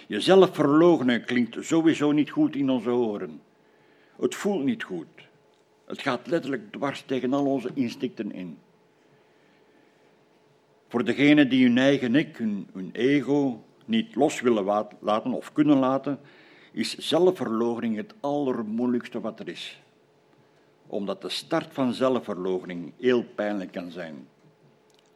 Jezelf 0.06 0.54
verloochenen 0.54 1.24
klinkt 1.24 1.56
sowieso 1.60 2.12
niet 2.12 2.30
goed 2.30 2.56
in 2.56 2.70
onze 2.70 2.90
oren. 2.90 3.40
Het 4.16 4.34
voelt 4.34 4.64
niet 4.64 4.82
goed. 4.82 5.06
Het 5.86 6.02
gaat 6.02 6.26
letterlijk 6.26 6.72
dwars 6.72 7.02
tegen 7.06 7.32
al 7.32 7.46
onze 7.46 7.70
instincten 7.74 8.32
in. 8.32 8.58
Voor 10.92 11.04
degenen 11.04 11.48
die 11.48 11.66
hun 11.66 11.78
eigen 11.78 12.14
ik, 12.14 12.36
hun, 12.36 12.90
ego, 12.92 13.64
niet 13.84 14.14
los 14.14 14.40
willen 14.40 14.64
laten 15.00 15.32
of 15.32 15.52
kunnen 15.52 15.78
laten, 15.78 16.18
is 16.72 16.96
zelfverloochening 16.96 17.96
het 17.96 18.14
allermoeilijkste 18.20 19.20
wat 19.20 19.40
er 19.40 19.48
is. 19.48 19.82
Omdat 20.86 21.22
de 21.22 21.28
start 21.28 21.72
van 21.72 21.94
zelfverloochening 21.94 22.92
heel 23.00 23.24
pijnlijk 23.24 23.72
kan 23.72 23.90
zijn, 23.90 24.28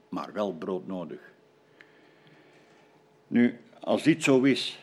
maar 0.08 0.32
wel 0.32 0.54
broodnodig. 0.54 1.20
Nu, 3.26 3.58
als 3.80 4.02
dit 4.02 4.22
zo 4.22 4.42
is, 4.42 4.78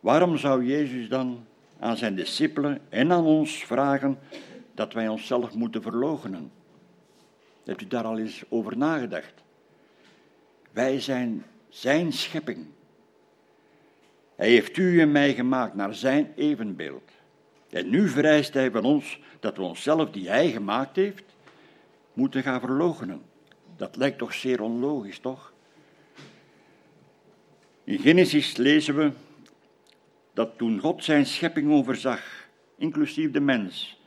waarom 0.00 0.36
zou 0.36 0.64
Jezus 0.64 1.08
dan 1.08 1.46
aan 1.78 1.96
zijn 1.96 2.14
discipelen 2.14 2.80
en 2.88 3.12
aan 3.12 3.24
ons 3.24 3.64
vragen 3.64 4.18
dat 4.74 4.92
wij 4.92 5.08
onszelf 5.08 5.54
moeten 5.54 5.82
verloochenen? 5.82 6.50
Hebt 7.64 7.82
u 7.82 7.86
daar 7.86 8.04
al 8.04 8.18
eens 8.18 8.42
over 8.48 8.76
nagedacht? 8.76 9.48
Wij 10.70 11.00
zijn 11.00 11.44
zijn 11.68 12.12
schepping. 12.12 12.66
Hij 14.36 14.48
heeft 14.48 14.76
u 14.76 15.00
en 15.00 15.12
mij 15.12 15.34
gemaakt 15.34 15.74
naar 15.74 15.94
zijn 15.94 16.32
evenbeeld. 16.36 17.10
En 17.70 17.90
nu 17.90 18.08
vereist 18.08 18.54
hij 18.54 18.70
van 18.70 18.84
ons 18.84 19.20
dat 19.40 19.56
we 19.56 19.62
onszelf, 19.62 20.10
die 20.10 20.28
hij 20.28 20.50
gemaakt 20.50 20.96
heeft, 20.96 21.24
moeten 22.12 22.42
gaan 22.42 22.60
verloochenen. 22.60 23.22
Dat 23.76 23.96
lijkt 23.96 24.18
toch 24.18 24.34
zeer 24.34 24.62
onlogisch, 24.62 25.18
toch? 25.18 25.52
In 27.84 27.98
Genesis 27.98 28.56
lezen 28.56 28.96
we 28.96 29.12
dat 30.32 30.58
toen 30.58 30.80
God 30.80 31.04
zijn 31.04 31.26
schepping 31.26 31.72
overzag, 31.72 32.48
inclusief 32.76 33.30
de 33.30 33.40
mens, 33.40 34.00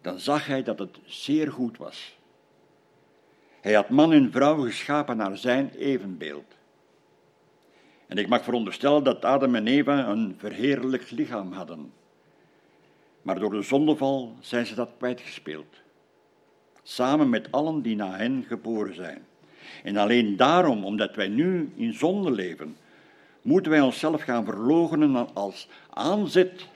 dan 0.00 0.18
zag 0.18 0.46
hij 0.46 0.62
dat 0.62 0.78
het 0.78 0.98
zeer 1.04 1.52
goed 1.52 1.76
was. 1.76 2.15
Hij 3.66 3.74
had 3.74 3.88
man 3.88 4.12
en 4.12 4.32
vrouw 4.32 4.62
geschapen 4.62 5.16
naar 5.16 5.36
zijn 5.36 5.70
evenbeeld. 5.78 6.54
En 8.06 8.18
ik 8.18 8.28
mag 8.28 8.44
veronderstellen 8.44 9.04
dat 9.04 9.24
Adam 9.24 9.54
en 9.54 9.66
Eva 9.66 10.08
een 10.08 10.34
verheerlijk 10.38 11.10
lichaam 11.10 11.52
hadden. 11.52 11.92
Maar 13.22 13.38
door 13.38 13.50
de 13.50 13.62
zondeval 13.62 14.36
zijn 14.40 14.66
ze 14.66 14.74
dat 14.74 14.90
kwijtgespeeld. 14.98 15.74
Samen 16.82 17.28
met 17.28 17.52
allen 17.52 17.82
die 17.82 17.96
na 17.96 18.16
hen 18.16 18.44
geboren 18.48 18.94
zijn. 18.94 19.24
En 19.82 19.96
alleen 19.96 20.36
daarom, 20.36 20.84
omdat 20.84 21.14
wij 21.14 21.28
nu 21.28 21.72
in 21.76 21.94
zonde 21.94 22.30
leven, 22.30 22.76
moeten 23.42 23.70
wij 23.70 23.80
onszelf 23.80 24.22
gaan 24.22 24.44
verloochenen 24.44 25.34
als 25.34 25.68
aanzet 25.90 26.68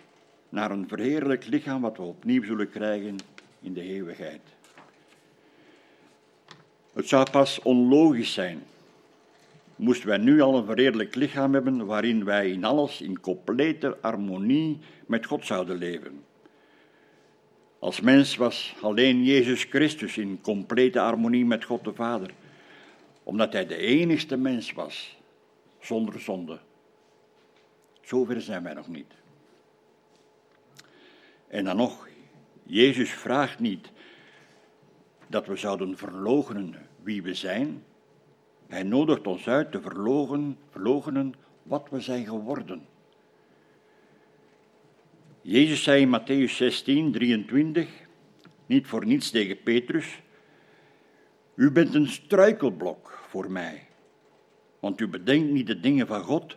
naar 0.49 0.71
een 0.71 0.89
verheerlijk 0.89 1.47
lichaam 1.47 1.81
wat 1.81 1.97
we 1.97 2.03
opnieuw 2.03 2.45
zullen 2.45 2.71
krijgen 2.71 3.17
in 3.61 3.73
de 3.73 3.83
eeuwigheid. 3.83 4.59
Het 6.93 7.09
zou 7.09 7.31
pas 7.31 7.63
onlogisch 7.63 8.33
zijn 8.33 8.63
moesten 9.77 10.09
wij 10.09 10.19
nu 10.19 10.41
al 10.41 10.55
een 10.55 10.65
verredelijk 10.65 11.15
lichaam 11.15 11.55
hebben 11.55 11.87
waarin 11.87 12.25
wij 12.25 12.51
in 12.51 12.65
alles 12.65 13.01
in 13.01 13.21
complete 13.21 13.97
harmonie 14.01 14.79
met 15.07 15.27
God 15.27 15.47
zouden 15.47 15.77
leven. 15.77 16.25
Als 17.79 18.01
mens 18.01 18.37
was 18.37 18.75
alleen 18.81 19.25
Jezus 19.25 19.65
Christus 19.65 20.19
in 20.19 20.41
complete 20.41 20.99
harmonie 20.99 21.45
met 21.45 21.65
God 21.65 21.85
de 21.85 21.95
Vader, 21.95 22.31
omdat 23.23 23.53
hij 23.53 23.67
de 23.67 23.77
enigste 23.77 24.37
mens 24.37 24.73
was 24.73 25.17
zonder 25.81 26.21
zonde. 26.21 26.59
Zover 28.01 28.41
zijn 28.41 28.63
wij 28.63 28.75
nog 28.75 28.89
niet. 28.89 29.13
En 31.49 31.65
dan 31.65 31.77
nog, 31.77 32.09
Jezus 32.63 33.11
vraagt 33.11 33.59
niet 33.59 33.91
dat 35.31 35.47
we 35.47 35.57
zouden 35.57 35.97
verlogenen 35.97 36.89
wie 37.03 37.23
we 37.23 37.35
zijn. 37.35 37.83
Hij 38.67 38.83
nodigt 38.83 39.27
ons 39.27 39.49
uit 39.49 39.73
te 39.73 39.81
verlogen, 39.81 40.59
verlogenen 40.71 41.35
wat 41.63 41.89
we 41.91 42.01
zijn 42.01 42.27
geworden. 42.27 42.87
Jezus 45.43 45.83
zei 45.83 46.01
in 46.01 46.21
Matthäus 46.21 46.53
16, 46.57 47.13
23, 47.13 47.89
niet 48.67 48.87
voor 48.87 49.07
niets 49.07 49.31
tegen 49.31 49.63
Petrus, 49.63 50.21
u 51.55 51.71
bent 51.71 51.95
een 51.95 52.09
struikelblok 52.09 53.19
voor 53.29 53.51
mij, 53.51 53.87
want 54.81 55.01
u 55.01 55.09
bedenkt 55.09 55.51
niet 55.51 55.67
de 55.67 55.81
dingen 55.81 56.07
van 56.07 56.23
God, 56.23 56.57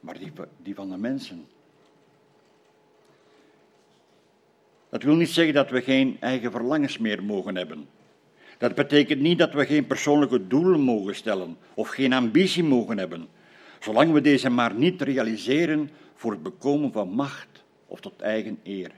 maar 0.00 0.18
die 0.62 0.74
van 0.74 0.90
de 0.90 0.96
mensen. 0.96 1.46
Dat 4.94 5.02
wil 5.02 5.14
niet 5.14 5.30
zeggen 5.30 5.54
dat 5.54 5.70
we 5.70 5.82
geen 5.82 6.16
eigen 6.20 6.50
verlangens 6.50 6.98
meer 6.98 7.22
mogen 7.22 7.56
hebben. 7.56 7.88
Dat 8.58 8.74
betekent 8.74 9.20
niet 9.20 9.38
dat 9.38 9.52
we 9.52 9.66
geen 9.66 9.86
persoonlijke 9.86 10.46
doelen 10.46 10.80
mogen 10.80 11.14
stellen 11.14 11.56
of 11.74 11.88
geen 11.88 12.12
ambitie 12.12 12.64
mogen 12.64 12.98
hebben, 12.98 13.28
zolang 13.80 14.12
we 14.12 14.20
deze 14.20 14.50
maar 14.50 14.74
niet 14.74 15.02
realiseren 15.02 15.90
voor 16.14 16.30
het 16.32 16.42
bekomen 16.42 16.92
van 16.92 17.08
macht 17.08 17.64
of 17.86 18.00
tot 18.00 18.20
eigen 18.20 18.58
eer. 18.62 18.90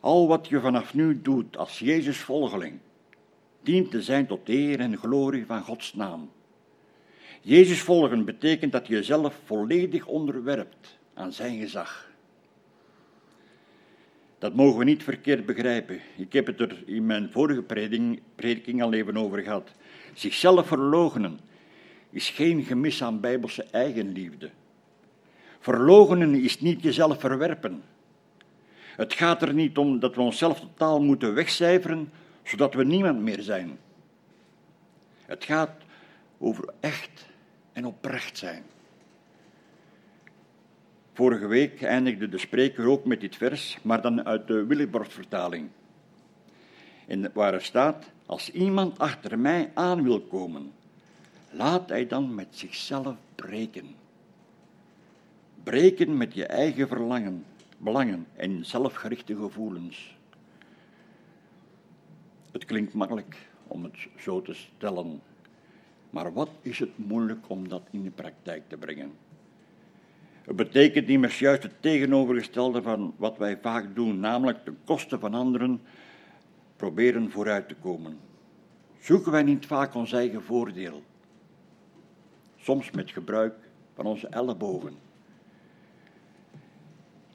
Al 0.00 0.28
wat 0.28 0.48
je 0.48 0.60
vanaf 0.60 0.94
nu 0.94 1.22
doet 1.22 1.56
als 1.56 1.78
Jezus 1.78 2.18
volgeling, 2.18 2.78
dient 3.62 3.90
te 3.90 4.02
zijn 4.02 4.26
tot 4.26 4.48
eer 4.48 4.80
en 4.80 4.98
glorie 4.98 5.46
van 5.46 5.62
Gods 5.62 5.94
naam. 5.94 6.30
Jezus 7.40 7.80
volgen 7.80 8.24
betekent 8.24 8.72
dat 8.72 8.86
je 8.86 8.94
jezelf 8.94 9.40
volledig 9.44 10.06
onderwerpt 10.06 10.98
aan 11.14 11.32
zijn 11.32 11.58
gezag. 11.58 12.07
Dat 14.38 14.54
mogen 14.54 14.78
we 14.78 14.84
niet 14.84 15.02
verkeerd 15.02 15.46
begrijpen. 15.46 16.00
Ik 16.16 16.32
heb 16.32 16.46
het 16.46 16.60
er 16.60 16.82
in 16.86 17.06
mijn 17.06 17.30
vorige 17.30 17.62
prediking, 17.62 18.20
prediking 18.34 18.82
al 18.82 18.92
even 18.92 19.16
over 19.16 19.42
gehad. 19.42 19.70
Zichzelf 20.14 20.66
verloochenen 20.66 21.40
is 22.10 22.30
geen 22.30 22.64
gemis 22.64 23.02
aan 23.02 23.20
bijbelse 23.20 23.66
eigenliefde. 23.70 24.50
Verloochenen 25.58 26.34
is 26.34 26.60
niet 26.60 26.82
jezelf 26.82 27.20
verwerpen. 27.20 27.82
Het 28.96 29.12
gaat 29.12 29.42
er 29.42 29.54
niet 29.54 29.78
om 29.78 29.98
dat 29.98 30.14
we 30.14 30.20
onszelf 30.20 30.60
totaal 30.60 31.02
moeten 31.02 31.34
wegcijferen, 31.34 32.12
zodat 32.42 32.74
we 32.74 32.84
niemand 32.84 33.20
meer 33.20 33.42
zijn. 33.42 33.78
Het 35.26 35.44
gaat 35.44 35.82
over 36.38 36.72
echt 36.80 37.26
en 37.72 37.86
oprecht 37.86 38.38
zijn. 38.38 38.62
Vorige 41.18 41.46
week 41.46 41.82
eindigde 41.82 42.28
de 42.28 42.38
spreker 42.38 42.86
ook 42.86 43.04
met 43.04 43.20
dit 43.20 43.36
vers, 43.36 43.78
maar 43.82 44.02
dan 44.02 44.26
uit 44.26 44.46
de 44.46 44.66
Willibrord-vertaling. 44.66 45.68
waar 47.32 47.54
er 47.54 47.62
staat, 47.62 48.10
als 48.26 48.50
iemand 48.50 48.98
achter 48.98 49.38
mij 49.38 49.70
aan 49.74 50.02
wil 50.02 50.20
komen, 50.20 50.72
laat 51.50 51.88
hij 51.88 52.06
dan 52.06 52.34
met 52.34 52.46
zichzelf 52.50 53.16
breken. 53.34 53.94
Breken 55.62 56.16
met 56.16 56.34
je 56.34 56.46
eigen 56.46 56.88
verlangen, 56.88 57.44
belangen 57.78 58.26
en 58.36 58.64
zelfgerichte 58.64 59.36
gevoelens. 59.36 60.16
Het 62.52 62.64
klinkt 62.64 62.94
makkelijk 62.94 63.36
om 63.66 63.84
het 63.84 63.96
zo 64.18 64.42
te 64.42 64.54
stellen, 64.54 65.20
maar 66.10 66.32
wat 66.32 66.50
is 66.62 66.78
het 66.78 66.98
moeilijk 66.98 67.48
om 67.48 67.68
dat 67.68 67.82
in 67.90 68.02
de 68.02 68.10
praktijk 68.10 68.68
te 68.68 68.76
brengen? 68.76 69.12
Het 70.48 70.56
betekent 70.56 71.08
immers 71.08 71.38
juist 71.38 71.62
het 71.62 71.82
tegenovergestelde 71.82 72.82
van 72.82 73.14
wat 73.16 73.38
wij 73.38 73.58
vaak 73.62 73.94
doen, 73.94 74.20
namelijk 74.20 74.64
ten 74.64 74.78
koste 74.84 75.18
van 75.18 75.34
anderen 75.34 75.80
proberen 76.76 77.30
vooruit 77.30 77.68
te 77.68 77.74
komen. 77.74 78.18
Zoeken 79.00 79.32
wij 79.32 79.42
niet 79.42 79.66
vaak 79.66 79.94
ons 79.94 80.12
eigen 80.12 80.42
voordeel? 80.42 81.02
Soms 82.56 82.90
met 82.90 83.10
gebruik 83.10 83.54
van 83.94 84.06
onze 84.06 84.26
ellebogen. 84.28 84.92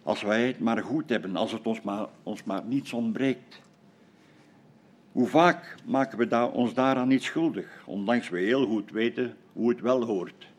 Als 0.04 0.21
wij 0.21 0.47
het 0.47 0.60
maar 0.60 0.84
goed 0.84 1.10
hebben, 1.10 1.36
als 1.36 1.52
het 1.52 1.67
ons 1.67 1.82
maar, 1.82 2.08
ons 2.23 2.43
maar 2.43 2.63
niets 2.65 2.93
ontbreekt. 2.93 3.62
Hoe 5.12 5.28
vaak 5.28 5.76
maken 5.86 6.17
we 6.17 6.52
ons 6.54 6.73
daaraan 6.73 7.08
niet 7.08 7.23
schuldig, 7.23 7.84
ondanks 7.86 8.30
we 8.30 8.39
heel 8.39 8.65
goed 8.65 8.91
weten 8.91 9.38
hoe 9.52 9.69
het 9.69 9.82
wel 9.82 10.04
hoort 10.04 10.52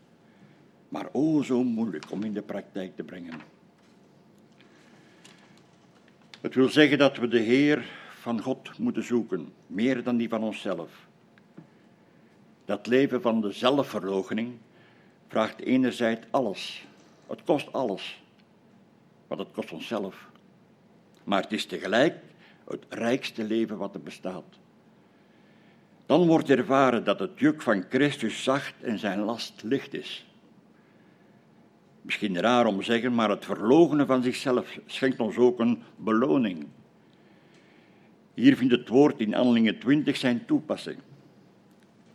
maar 0.89 1.09
o 1.11 1.41
zo 1.41 1.63
moeilijk 1.63 2.11
om 2.11 2.23
in 2.23 2.33
de 2.33 2.41
praktijk 2.41 2.95
te 2.95 3.03
brengen. 3.03 3.39
Het 6.41 6.55
wil 6.55 6.69
zeggen 6.69 6.97
dat 6.97 7.17
we 7.17 7.27
de 7.27 7.39
Heer 7.39 7.85
van 8.19 8.41
God 8.41 8.77
moeten 8.77 9.03
zoeken, 9.03 9.53
meer 9.67 10.03
dan 10.03 10.17
die 10.17 10.29
van 10.29 10.43
onszelf. 10.43 11.07
Dat 12.65 12.87
leven 12.87 13.21
van 13.21 13.41
de 13.41 13.51
zelfverloochening 13.51 14.53
vraagt 15.27 15.59
enerzijds 15.59 16.25
alles. 16.29 16.85
Het 17.27 17.43
kost 17.43 17.73
alles, 17.73 18.23
want 19.27 19.39
het 19.41 19.51
kost 19.51 19.71
onszelf. 19.71 20.29
Maar 21.23 21.41
het 21.41 21.51
is 21.51 21.65
tegelijk 21.65 22.15
het 22.67 22.85
rijkste 22.89 23.43
leven 23.43 23.77
wat 23.77 23.93
er 23.93 24.01
bestaat. 24.01 24.59
Dan 26.05 26.27
wordt 26.27 26.49
ervaren 26.49 27.03
dat 27.03 27.19
het 27.19 27.39
juk 27.39 27.61
van 27.61 27.85
Christus 27.89 28.43
zacht 28.43 28.73
en 28.81 28.99
zijn 28.99 29.19
last 29.19 29.63
licht 29.63 29.93
is. 29.93 30.25
Misschien 32.05 32.39
raar 32.39 32.65
om 32.65 32.77
te 32.77 32.83
zeggen, 32.83 33.15
maar 33.15 33.29
het 33.29 33.45
verlogenen 33.45 34.07
van 34.07 34.23
zichzelf 34.23 34.79
schenkt 34.85 35.19
ons 35.19 35.37
ook 35.37 35.59
een 35.59 35.81
beloning. 35.95 36.67
Hier 38.33 38.57
vindt 38.57 38.73
het 38.73 38.89
woord 38.89 39.19
in 39.19 39.33
Handelingen 39.33 39.79
20 39.79 40.17
zijn 40.17 40.45
toepassing. 40.45 40.97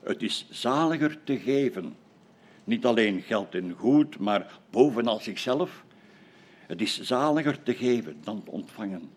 Het 0.03 0.22
is 0.22 0.46
zaliger 0.50 1.18
te 1.24 1.38
geven. 1.38 1.94
Niet 2.64 2.85
alleen 2.85 3.22
geld 3.22 3.55
en 3.55 3.74
goed, 3.76 4.18
maar 4.18 4.59
bovenal 4.70 5.18
zichzelf. 5.18 5.85
Het 6.66 6.81
is 6.81 7.00
zaliger 7.00 7.62
te 7.62 7.74
geven 7.74 8.16
dan 8.24 8.42
te 8.42 8.50
ontvangen. 8.50 9.11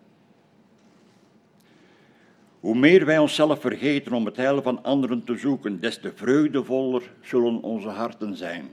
Hoe 2.59 2.75
meer 2.75 3.05
wij 3.05 3.17
onszelf 3.17 3.61
vergeten 3.61 4.13
om 4.13 4.25
het 4.25 4.35
heil 4.35 4.61
van 4.61 4.83
anderen 4.83 5.23
te 5.23 5.37
zoeken, 5.37 5.79
des 5.79 5.99
te 5.99 6.11
vreugdevoller 6.15 7.11
zullen 7.21 7.61
onze 7.61 7.89
harten 7.89 8.37
zijn. 8.37 8.69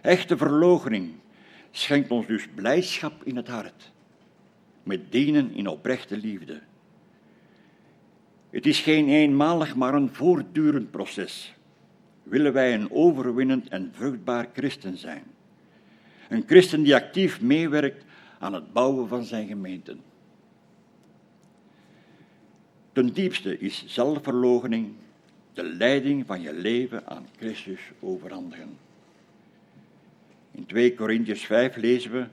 Echte 0.00 0.36
verloochening 0.36 1.10
schenkt 1.70 2.10
ons 2.10 2.26
dus 2.26 2.48
blijdschap 2.54 3.24
in 3.24 3.36
het 3.36 3.48
hart, 3.48 3.90
met 4.82 5.12
dienen 5.12 5.54
in 5.54 5.66
oprechte 5.66 6.16
liefde. 6.16 6.60
Het 8.50 8.66
is 8.66 8.80
geen 8.80 9.08
eenmalig, 9.08 9.76
maar 9.76 9.94
een 9.94 10.14
voortdurend 10.14 10.90
proces. 10.90 11.54
Willen 12.22 12.52
wij 12.52 12.74
een 12.74 12.90
overwinnend 12.90 13.68
en 13.68 13.90
vruchtbaar 13.92 14.48
christen 14.52 14.96
zijn? 14.96 15.24
Een 16.28 16.44
christen 16.46 16.82
die 16.82 16.94
actief 16.94 17.40
meewerkt 17.40 18.04
aan 18.38 18.52
het 18.52 18.72
bouwen 18.72 19.08
van 19.08 19.24
zijn 19.24 19.46
gemeenten. 19.46 20.00
Ten 22.92 23.12
diepste 23.12 23.58
is 23.58 23.84
zelfverloochening 23.86 24.92
de 25.52 25.62
leiding 25.62 26.26
van 26.26 26.40
je 26.40 26.52
leven 26.52 27.06
aan 27.06 27.26
Christus 27.36 27.80
overhandigen. 28.00 28.87
In 30.58 30.66
2 30.66 30.94
Korintiërs 30.94 31.46
5 31.46 31.76
lezen 31.76 32.12
we, 32.12 32.26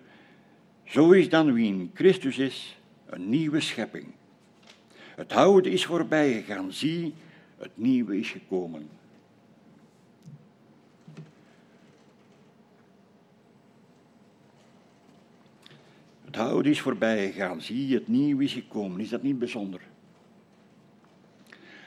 zo 0.84 1.12
is 1.12 1.30
dan 1.30 1.54
wie 1.54 1.66
in 1.66 1.92
Christus 1.94 2.38
is, 2.38 2.78
een 3.06 3.30
nieuwe 3.30 3.60
schepping. 3.60 4.06
Het 5.16 5.32
oude 5.32 5.70
is 5.72 5.86
voorbij 5.86 6.34
gegaan, 6.34 6.72
zie, 6.72 7.14
het 7.58 7.72
nieuwe 7.74 8.20
is 8.20 8.30
gekomen. 8.30 8.90
Het 16.26 16.38
oude 16.38 16.70
is 16.70 16.82
voorbij 16.82 17.32
gegaan, 17.32 17.62
zie, 17.62 17.94
het 17.94 18.08
nieuwe 18.08 18.44
is 18.44 18.54
gekomen. 18.54 19.00
Is 19.00 19.10
dat 19.10 19.24
niet 19.24 19.40
bijzonder? 19.40 19.82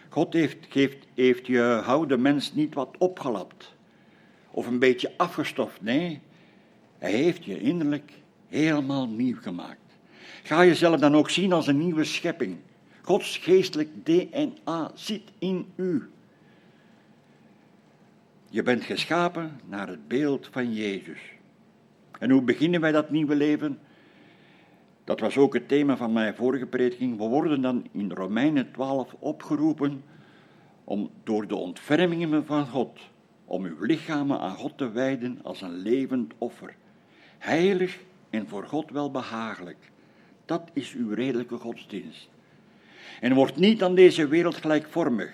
God 0.09 0.33
heeft, 0.33 0.72
heeft, 0.72 1.07
heeft 1.14 1.46
je 1.46 1.83
oude 1.85 2.16
mens 2.16 2.53
niet 2.55 2.74
wat 2.74 2.96
opgelapt 2.98 3.74
of 4.51 4.66
een 4.66 4.79
beetje 4.79 5.12
afgestoft. 5.16 5.81
Nee, 5.81 6.20
hij 6.99 7.13
heeft 7.13 7.45
je 7.45 7.61
innerlijk 7.61 8.13
helemaal 8.49 9.09
nieuw 9.09 9.37
gemaakt. 9.41 9.99
Ga 10.43 10.65
jezelf 10.65 11.01
dan 11.01 11.17
ook 11.17 11.31
zien 11.31 11.53
als 11.53 11.67
een 11.67 11.79
nieuwe 11.79 12.05
schepping. 12.05 12.57
Gods 13.03 13.39
geestelijk 13.39 13.89
DNA 14.05 14.91
zit 14.95 15.23
in 15.39 15.67
u. 15.77 16.11
Je 18.51 18.63
bent 18.63 18.85
geschapen 18.85 19.61
naar 19.65 19.89
het 19.89 20.09
beeld 20.09 20.49
van 20.51 20.75
Jezus. 20.75 21.21
En 22.19 22.31
hoe 22.31 22.43
beginnen 22.43 22.81
wij 22.81 22.93
dat 22.93 23.11
nieuwe 23.11 23.35
leven? 23.35 23.79
Dat 25.05 25.21
was 25.21 25.37
ook 25.37 25.55
het 25.55 25.69
thema 25.69 25.97
van 25.97 26.13
mijn 26.13 26.35
vorige 26.35 26.67
prediking. 26.67 27.17
We 27.17 27.25
worden 27.25 27.61
dan 27.61 27.87
in 27.93 28.11
Romeinen 28.11 28.73
12 28.73 29.15
opgeroepen 29.19 30.03
om 30.85 31.11
door 31.25 31.47
de 31.47 31.57
ontfermingen 31.57 32.47
van 32.47 32.67
God, 32.67 33.01
om 33.45 33.65
uw 33.65 33.85
lichamen 33.85 34.41
aan 34.41 34.55
God 34.55 34.79
te 34.79 34.91
wijden 34.91 35.39
als 35.43 35.63
een 35.63 35.77
levend 35.77 36.33
offer, 36.39 36.77
heilig 37.38 37.98
en 38.31 38.48
voor 38.48 38.66
God 38.66 38.90
wel 38.90 39.11
behagelijk. 39.11 39.90
Dat 40.44 40.70
is 40.72 40.92
uw 40.92 41.14
redelijke 41.14 41.57
godsdienst. 41.57 42.29
En 43.20 43.35
wordt 43.35 43.57
niet 43.57 43.83
aan 43.83 43.94
deze 43.94 44.29
wereld 44.29 44.57
gelijkvormig, 44.57 45.33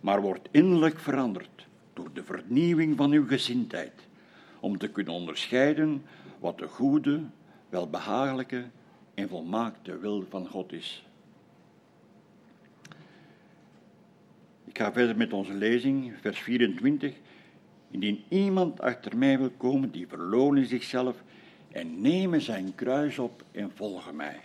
maar 0.00 0.20
wordt 0.20 0.48
innerlijk 0.50 0.98
veranderd 0.98 1.66
door 1.92 2.10
de 2.12 2.24
vernieuwing 2.24 2.96
van 2.96 3.12
uw 3.12 3.26
gezindheid, 3.26 3.92
om 4.60 4.78
te 4.78 4.88
kunnen 4.88 5.12
onderscheiden 5.12 6.02
wat 6.38 6.58
de 6.58 6.66
goede, 6.66 7.20
welbehagelijke 7.68 8.64
en 9.14 9.28
volmaakte 9.28 9.98
wil 9.98 10.24
van 10.28 10.46
God 10.46 10.72
is. 10.72 11.06
Ik 14.64 14.78
ga 14.78 14.92
verder 14.92 15.16
met 15.16 15.32
onze 15.32 15.54
lezing, 15.54 16.12
vers 16.20 16.38
24. 16.38 17.14
Indien 17.90 18.24
iemand 18.28 18.80
achter 18.80 19.16
mij 19.16 19.38
wil 19.38 19.50
komen, 19.56 19.90
die 19.90 20.08
verlonen 20.08 20.66
zichzelf 20.66 21.22
en 21.72 22.00
nemen 22.00 22.40
zijn 22.40 22.74
kruis 22.74 23.18
op 23.18 23.42
en 23.52 23.70
volgen 23.74 24.16
mij. 24.16 24.40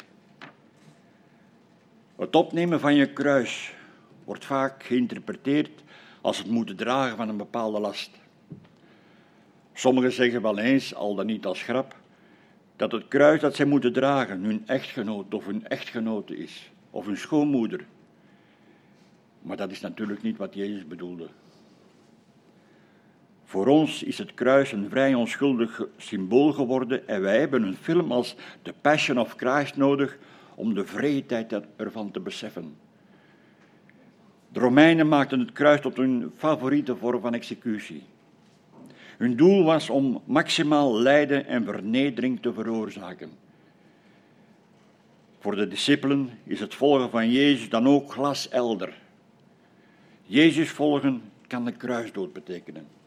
Het 2.15 2.35
opnemen 2.35 2.79
van 2.79 2.95
je 2.95 3.13
kruis 3.13 3.73
wordt 4.23 4.45
vaak 4.45 4.83
geïnterpreteerd 4.83 5.83
als 6.21 6.37
het 6.37 6.47
moeten 6.47 6.75
dragen 6.75 7.17
van 7.17 7.29
een 7.29 7.37
bepaalde 7.37 7.79
last. 7.79 8.11
Sommigen 9.73 10.11
zeggen 10.11 10.41
wel 10.41 10.57
eens, 10.57 10.95
al 10.95 11.15
dan 11.15 11.25
niet 11.25 11.45
als 11.45 11.63
grap, 11.63 11.95
dat 12.75 12.91
het 12.91 13.07
kruis 13.07 13.41
dat 13.41 13.55
zij 13.55 13.65
moeten 13.65 13.93
dragen 13.93 14.43
hun 14.43 14.63
echtgenoot 14.67 15.33
of 15.33 15.45
hun 15.45 15.67
echtgenote 15.67 16.37
is, 16.37 16.71
of 16.89 17.05
hun 17.05 17.17
schoonmoeder. 17.17 17.85
Maar 19.41 19.57
dat 19.57 19.71
is 19.71 19.81
natuurlijk 19.81 20.21
niet 20.21 20.37
wat 20.37 20.53
Jezus 20.53 20.87
bedoelde. 20.87 21.27
Voor 23.53 23.67
ons 23.67 24.03
is 24.03 24.17
het 24.17 24.33
kruis 24.33 24.71
een 24.71 24.89
vrij 24.89 25.13
onschuldig 25.13 25.81
symbool 25.97 26.51
geworden 26.51 27.07
en 27.07 27.21
wij 27.21 27.39
hebben 27.39 27.63
een 27.63 27.75
film 27.75 28.11
als 28.11 28.35
The 28.61 28.73
Passion 28.81 29.19
of 29.19 29.33
Christ 29.37 29.75
nodig 29.75 30.17
om 30.55 30.73
de 30.73 30.85
vreedheid 30.85 31.61
ervan 31.75 32.11
te 32.11 32.19
beseffen. 32.19 32.75
De 34.51 34.59
Romeinen 34.59 35.07
maakten 35.07 35.39
het 35.39 35.51
kruis 35.51 35.81
tot 35.81 35.97
hun 35.97 36.31
favoriete 36.37 36.95
vorm 36.95 37.21
van 37.21 37.33
executie. 37.33 38.03
Hun 39.17 39.35
doel 39.35 39.63
was 39.63 39.89
om 39.89 40.21
maximaal 40.25 40.99
lijden 40.99 41.45
en 41.45 41.65
vernedering 41.65 42.41
te 42.41 42.53
veroorzaken. 42.53 43.31
Voor 45.39 45.55
de 45.55 45.67
discipelen 45.67 46.29
is 46.43 46.59
het 46.59 46.75
volgen 46.75 47.09
van 47.09 47.31
Jezus 47.31 47.69
dan 47.69 47.87
ook 47.87 48.11
glaselder. 48.11 48.97
Jezus 50.23 50.69
volgen 50.69 51.21
kan 51.47 51.65
de 51.65 51.71
kruisdood 51.71 52.33
betekenen. 52.33 53.01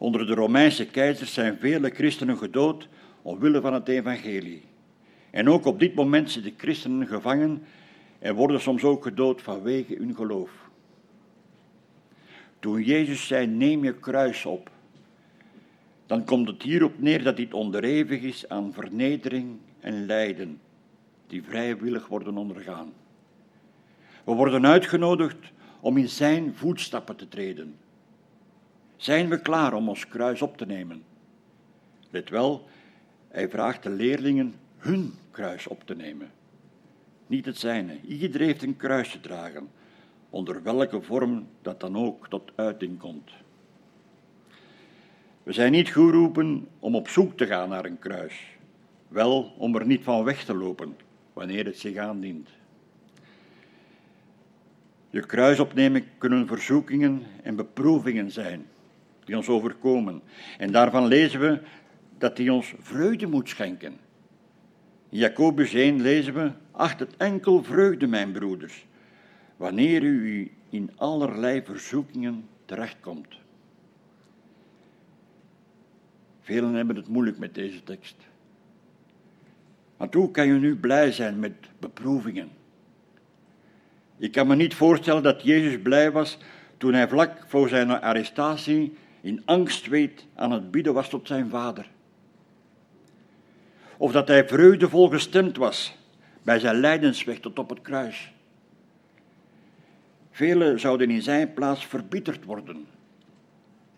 Onder 0.00 0.26
de 0.26 0.34
Romeinse 0.34 0.86
keizers 0.86 1.34
zijn 1.34 1.58
vele 1.58 1.90
christenen 1.90 2.38
gedood 2.38 2.88
omwille 3.22 3.60
van 3.60 3.74
het 3.74 3.88
evangelie. 3.88 4.62
En 5.30 5.48
ook 5.48 5.64
op 5.64 5.78
dit 5.78 5.94
moment 5.94 6.30
zitten 6.30 6.54
christenen 6.56 7.06
gevangen 7.06 7.62
en 8.18 8.34
worden 8.34 8.60
soms 8.60 8.84
ook 8.84 9.02
gedood 9.02 9.42
vanwege 9.42 9.94
hun 9.94 10.14
geloof. 10.14 10.50
Toen 12.58 12.82
Jezus 12.82 13.26
zei: 13.26 13.46
Neem 13.46 13.84
je 13.84 13.94
kruis 13.94 14.46
op, 14.46 14.70
dan 16.06 16.24
komt 16.24 16.48
het 16.48 16.62
hierop 16.62 16.98
neer 16.98 17.22
dat 17.22 17.36
dit 17.36 17.54
onderhevig 17.54 18.22
is 18.22 18.48
aan 18.48 18.72
vernedering 18.72 19.58
en 19.80 20.06
lijden, 20.06 20.60
die 21.26 21.42
vrijwillig 21.42 22.06
worden 22.06 22.36
ondergaan. 22.36 22.92
We 24.24 24.32
worden 24.32 24.66
uitgenodigd 24.66 25.52
om 25.80 25.96
in 25.96 26.08
Zijn 26.08 26.54
voetstappen 26.54 27.16
te 27.16 27.28
treden. 27.28 27.74
Zijn 29.00 29.28
we 29.28 29.40
klaar 29.40 29.72
om 29.72 29.88
ons 29.88 30.08
kruis 30.08 30.42
op 30.42 30.56
te 30.56 30.66
nemen? 30.66 31.02
Let 32.10 32.28
wel, 32.28 32.68
hij 33.28 33.48
vraagt 33.48 33.82
de 33.82 33.90
leerlingen 33.90 34.54
hun 34.76 35.14
kruis 35.30 35.66
op 35.66 35.84
te 35.84 35.94
nemen. 35.94 36.30
Niet 37.26 37.46
het 37.46 37.58
zijne. 37.58 38.00
Ieder 38.06 38.40
heeft 38.40 38.62
een 38.62 38.76
kruis 38.76 39.10
te 39.10 39.20
dragen, 39.20 39.70
onder 40.30 40.62
welke 40.62 41.02
vorm 41.02 41.46
dat 41.62 41.80
dan 41.80 41.96
ook 41.96 42.28
tot 42.28 42.52
uiting 42.54 42.98
komt. 42.98 43.30
We 45.42 45.52
zijn 45.52 45.72
niet 45.72 45.92
geroepen 45.92 46.68
om 46.78 46.94
op 46.94 47.08
zoek 47.08 47.36
te 47.36 47.46
gaan 47.46 47.68
naar 47.68 47.84
een 47.84 47.98
kruis, 47.98 48.56
wel 49.08 49.54
om 49.58 49.76
er 49.76 49.86
niet 49.86 50.04
van 50.04 50.24
weg 50.24 50.44
te 50.44 50.54
lopen 50.54 50.96
wanneer 51.32 51.64
het 51.64 51.78
zich 51.78 51.96
aandient. 51.96 52.48
Je 55.10 55.26
kruis 55.26 55.60
opnemen 55.60 56.04
kunnen 56.18 56.46
verzoekingen 56.46 57.22
en 57.42 57.56
beproevingen 57.56 58.30
zijn 58.30 58.66
die 59.30 59.38
ons 59.38 59.48
overkomen. 59.48 60.22
En 60.58 60.72
daarvan 60.72 61.06
lezen 61.06 61.40
we 61.40 61.60
dat 62.18 62.36
die 62.36 62.52
ons 62.52 62.74
vreugde 62.80 63.26
moet 63.26 63.48
schenken. 63.48 63.92
In 65.08 65.18
Jacobus 65.18 65.72
1 65.72 66.00
lezen 66.00 66.34
we, 66.34 66.50
acht 66.70 67.00
het 67.00 67.16
enkel 67.16 67.62
vreugde, 67.62 68.06
mijn 68.06 68.32
broeders, 68.32 68.86
wanneer 69.56 70.02
u 70.02 70.50
in 70.70 70.90
allerlei 70.96 71.62
verzoekingen 71.64 72.48
terechtkomt. 72.64 73.38
Velen 76.40 76.74
hebben 76.74 76.96
het 76.96 77.08
moeilijk 77.08 77.38
met 77.38 77.54
deze 77.54 77.82
tekst. 77.82 78.16
Want 79.96 80.14
hoe 80.14 80.30
kan 80.30 80.46
je 80.46 80.52
nu 80.52 80.76
blij 80.76 81.12
zijn 81.12 81.38
met 81.38 81.54
beproevingen? 81.78 82.48
Ik 84.18 84.32
kan 84.32 84.46
me 84.46 84.54
niet 84.54 84.74
voorstellen 84.74 85.22
dat 85.22 85.42
Jezus 85.42 85.82
blij 85.82 86.10
was 86.12 86.38
toen 86.76 86.92
hij 86.92 87.08
vlak 87.08 87.44
voor 87.46 87.68
zijn 87.68 87.90
arrestatie 87.90 88.92
in 89.20 89.42
angst 89.44 89.86
weet 89.86 90.26
aan 90.34 90.52
het 90.52 90.70
bieden 90.70 90.94
was 90.94 91.08
tot 91.08 91.26
zijn 91.26 91.48
vader. 91.48 91.90
Of 93.96 94.12
dat 94.12 94.28
hij 94.28 94.48
vreugdevol 94.48 95.08
gestemd 95.08 95.56
was 95.56 95.96
bij 96.42 96.58
zijn 96.58 96.76
lijdensweg 96.76 97.38
tot 97.38 97.58
op 97.58 97.68
het 97.68 97.82
kruis. 97.82 98.32
Velen 100.30 100.80
zouden 100.80 101.10
in 101.10 101.22
zijn 101.22 101.54
plaats 101.54 101.86
verbitterd 101.86 102.44
worden. 102.44 102.86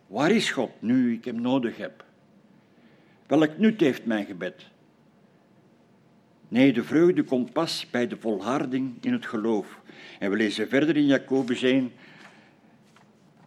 Waar 0.07 0.31
is 0.31 0.51
God 0.51 0.71
nu 0.79 1.13
ik 1.13 1.25
hem 1.25 1.41
nodig 1.41 1.77
heb? 1.77 2.05
Welk 3.27 3.59
nut 3.59 3.81
heeft 3.81 4.05
mijn 4.05 4.27
gebed? 4.27 4.67
Nee, 6.49 6.73
de 6.73 6.85
vreugde 6.85 7.23
komt 7.23 7.53
pas 7.53 7.87
bij 7.91 8.07
de 8.07 8.17
volharding 8.17 8.95
in 9.01 9.13
het 9.13 9.27
geloof. 9.27 9.81
En 10.19 10.31
we 10.31 10.37
lezen 10.37 10.69
verder 10.69 10.97
in 10.97 11.07
Jacobus 11.07 11.63
1. 11.63 11.93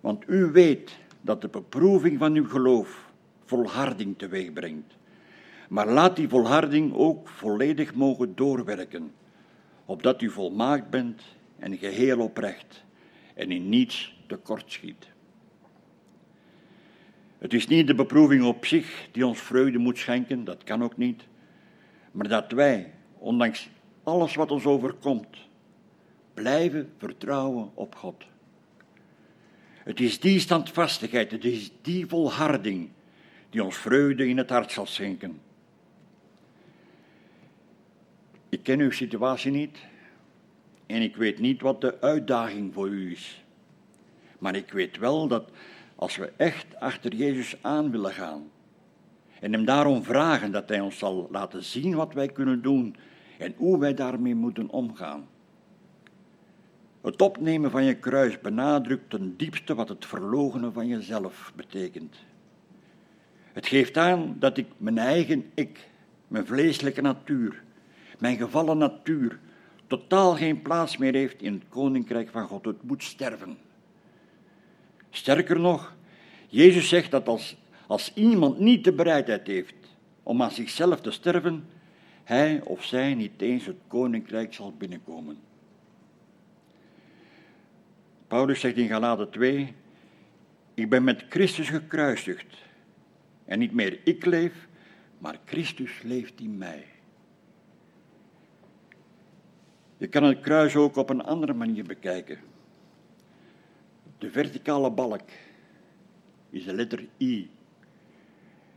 Want 0.02 0.24
u 0.28 0.46
weet 0.46 0.98
dat 1.26 1.42
de 1.42 1.48
beproeving 1.48 2.20
van 2.20 2.36
uw 2.36 2.48
geloof 2.48 3.12
volharding 3.46 4.18
teweeg 4.18 4.54
brengt. 4.54 4.96
Maar 5.70 5.88
laat 5.88 6.16
die 6.16 6.30
volharding 6.30 6.94
ook 6.94 7.30
volledig 7.30 7.94
mogen 7.94 8.36
doorwerken, 8.36 9.12
opdat 9.86 10.22
u 10.22 10.30
volmaakt 10.30 10.90
bent 10.90 11.22
en 11.60 11.78
geheel 11.78 12.20
oprecht 12.20 12.84
en 13.34 13.52
in 13.52 13.70
niets 13.70 14.18
tekortschiet. 14.28 15.08
Het 17.38 17.54
is 17.54 17.68
niet 17.68 17.88
de 17.88 17.96
beproeving 17.96 18.44
op 18.44 18.66
zich 18.66 19.08
die 19.12 19.26
ons 19.26 19.42
vreugde 19.42 19.78
moet 19.78 19.98
schenken, 19.98 20.44
dat 20.44 20.64
kan 20.64 20.84
ook 20.84 20.98
niet, 20.98 21.28
maar 22.12 22.28
dat 22.28 22.52
wij, 22.52 22.94
ondanks 23.18 23.70
alles 24.04 24.36
wat 24.36 24.52
ons 24.52 24.66
overkomt, 24.66 25.38
blijven 26.34 26.94
vertrouwen 26.98 27.70
op 27.74 27.96
God. 27.96 28.24
Het 29.86 30.00
is 30.00 30.20
die 30.20 30.40
standvastigheid, 30.40 31.32
het 31.32 31.44
is 31.44 31.72
die 31.82 32.06
volharding 32.06 32.90
die 33.50 33.64
ons 33.64 33.76
vreugde 33.76 34.28
in 34.28 34.38
het 34.38 34.50
hart 34.50 34.72
zal 34.72 34.86
schenken. 34.86 35.42
Ik 38.50 38.64
ken 38.64 38.80
uw 38.80 38.92
situatie 38.92 39.52
niet 39.52 39.78
en 40.86 41.02
ik 41.02 41.16
weet 41.16 41.40
niet 41.40 41.62
wat 41.62 41.82
de 41.82 42.02
uitdaging 42.02 42.74
voor 42.74 42.88
u 42.88 43.12
is. 43.12 43.44
Maar 44.40 44.56
ik 44.56 44.72
weet 44.72 44.98
wel 44.98 45.28
dat 45.28 45.50
als 45.96 46.16
we 46.16 46.32
echt 46.38 46.80
achter 46.80 47.16
Jezus 47.16 47.56
aan 47.62 47.92
willen 47.92 48.14
gaan 48.14 48.52
en 49.40 49.54
Hem 49.54 49.66
daarom 49.66 50.04
vragen 50.04 50.52
dat 50.52 50.70
Hij 50.70 50.80
ons 50.80 50.98
zal 50.98 51.28
laten 51.32 51.64
zien 51.64 51.96
wat 51.96 52.14
wij 52.14 52.28
kunnen 52.28 52.62
doen 52.62 52.96
en 53.38 53.54
hoe 53.58 53.80
wij 53.80 53.94
daarmee 53.94 54.36
moeten 54.36 54.70
omgaan. 54.70 55.28
Het 57.06 57.22
opnemen 57.22 57.72
van 57.72 57.84
je 57.84 57.96
kruis 57.96 58.40
benadrukt 58.40 59.10
ten 59.10 59.38
diepste 59.38 59.76
wat 59.76 59.90
het 59.90 60.06
verlogenen 60.06 60.74
van 60.74 60.88
jezelf 60.88 61.52
betekent. 61.56 62.16
Het 63.54 63.68
geeft 63.68 63.98
aan 63.98 64.36
dat 64.40 64.58
ik 64.58 64.68
mijn 64.78 64.98
eigen 64.98 65.52
ik, 65.54 65.90
mijn 66.28 66.46
vleeselijke 66.46 67.02
natuur, 67.02 67.64
mijn 68.20 68.38
gevallen 68.38 68.78
natuur, 68.78 69.40
totaal 69.88 70.36
geen 70.36 70.62
plaats 70.62 70.98
meer 70.98 71.14
heeft 71.14 71.42
in 71.42 71.54
het 71.54 71.64
koninkrijk 71.70 72.30
van 72.30 72.48
God. 72.48 72.66
Het 72.66 72.84
moet 72.84 73.04
sterven. 73.04 73.58
Sterker 75.10 75.60
nog, 75.60 75.96
Jezus 76.48 76.90
zegt 76.90 77.12
dat 77.12 77.28
als, 77.28 77.58
als 77.88 78.14
iemand 78.14 78.60
niet 78.60 78.84
de 78.84 78.94
bereidheid 78.94 79.48
heeft 79.48 79.76
om 80.24 80.42
aan 80.42 80.52
zichzelf 80.52 81.02
te 81.02 81.12
sterven, 81.12 81.66
hij 82.24 82.62
of 82.64 82.84
zij 82.84 83.14
niet 83.14 83.42
eens 83.42 83.66
het 83.66 83.80
koninkrijk 83.88 84.54
zal 84.54 84.74
binnenkomen. 84.78 85.38
Paulus 88.36 88.60
zegt 88.60 88.76
in 88.76 88.88
Galaten 88.88 89.30
2, 89.30 89.74
ik 90.74 90.90
ben 90.90 91.04
met 91.04 91.26
Christus 91.30 91.70
gekruisigd. 91.70 92.56
En 93.46 93.60
niet 93.60 93.74
meer 93.74 94.00
ik 94.04 94.26
leef, 94.26 94.68
maar 95.18 95.40
Christus 95.46 96.02
leeft 96.02 96.40
in 96.40 96.58
mij. 96.58 96.86
Je 99.98 100.08
kan 100.08 100.24
het 100.24 100.40
kruis 100.40 100.76
ook 100.76 100.96
op 100.96 101.10
een 101.10 101.24
andere 101.24 101.54
manier 101.54 101.84
bekijken. 101.84 102.40
De 104.18 104.32
verticale 104.32 104.92
balk 104.92 105.30
is 106.50 106.66
de 106.66 106.74
letter 106.74 107.06
I. 107.18 107.50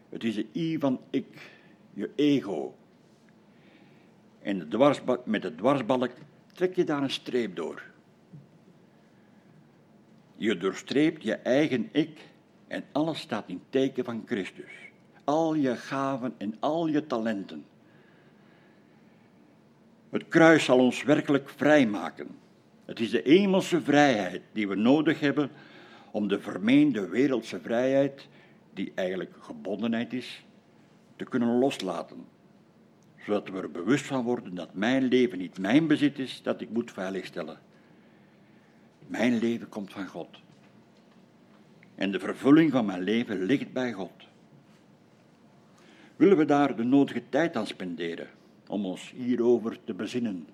Het 0.08 0.24
is 0.24 0.34
de 0.34 0.46
I 0.52 0.78
van 0.78 1.00
ik, 1.10 1.50
je 1.94 2.10
ego. 2.14 2.74
En 4.42 4.58
de 4.58 4.68
dwarsbalk, 4.68 5.26
met 5.26 5.42
de 5.42 5.54
dwarsbalk 5.54 6.10
trek 6.52 6.74
je 6.74 6.84
daar 6.84 7.02
een 7.02 7.10
streep 7.10 7.56
door. 7.56 7.87
Je 10.40 10.56
doorstreept 10.56 11.22
je 11.22 11.34
eigen 11.34 11.88
ik 11.92 12.18
en 12.66 12.84
alles 12.92 13.18
staat 13.20 13.48
in 13.48 13.62
teken 13.70 14.04
van 14.04 14.22
Christus. 14.26 14.70
Al 15.24 15.54
je 15.54 15.76
gaven 15.76 16.34
en 16.36 16.56
al 16.60 16.86
je 16.86 17.06
talenten. 17.06 17.64
Het 20.10 20.28
kruis 20.28 20.64
zal 20.64 20.78
ons 20.78 21.02
werkelijk 21.02 21.48
vrijmaken. 21.48 22.28
Het 22.84 23.00
is 23.00 23.10
de 23.10 23.20
hemelse 23.24 23.80
vrijheid 23.80 24.42
die 24.52 24.68
we 24.68 24.74
nodig 24.74 25.20
hebben 25.20 25.50
om 26.10 26.28
de 26.28 26.40
vermeende 26.40 27.08
wereldse 27.08 27.60
vrijheid, 27.60 28.28
die 28.74 28.92
eigenlijk 28.94 29.34
gebondenheid 29.40 30.12
is, 30.12 30.44
te 31.16 31.24
kunnen 31.24 31.58
loslaten. 31.58 32.24
Zodat 33.24 33.48
we 33.48 33.58
er 33.60 33.70
bewust 33.70 34.04
van 34.04 34.24
worden 34.24 34.54
dat 34.54 34.74
mijn 34.74 35.04
leven 35.04 35.38
niet 35.38 35.58
mijn 35.58 35.86
bezit 35.86 36.18
is, 36.18 36.42
dat 36.42 36.60
ik 36.60 36.70
moet 36.70 36.92
veiligstellen. 36.92 37.58
Mijn 39.08 39.38
leven 39.38 39.68
komt 39.68 39.92
van 39.92 40.06
God. 40.06 40.28
En 41.94 42.12
de 42.12 42.18
vervulling 42.18 42.72
van 42.72 42.86
mijn 42.86 43.02
leven 43.02 43.42
ligt 43.42 43.72
bij 43.72 43.92
God. 43.92 44.12
Willen 46.16 46.36
we 46.36 46.44
daar 46.44 46.76
de 46.76 46.84
nodige 46.84 47.22
tijd 47.28 47.56
aan 47.56 47.66
spenderen 47.66 48.28
om 48.66 48.84
ons 48.84 49.12
hierover 49.16 49.78
te 49.84 49.94
bezinnen? 49.94 50.46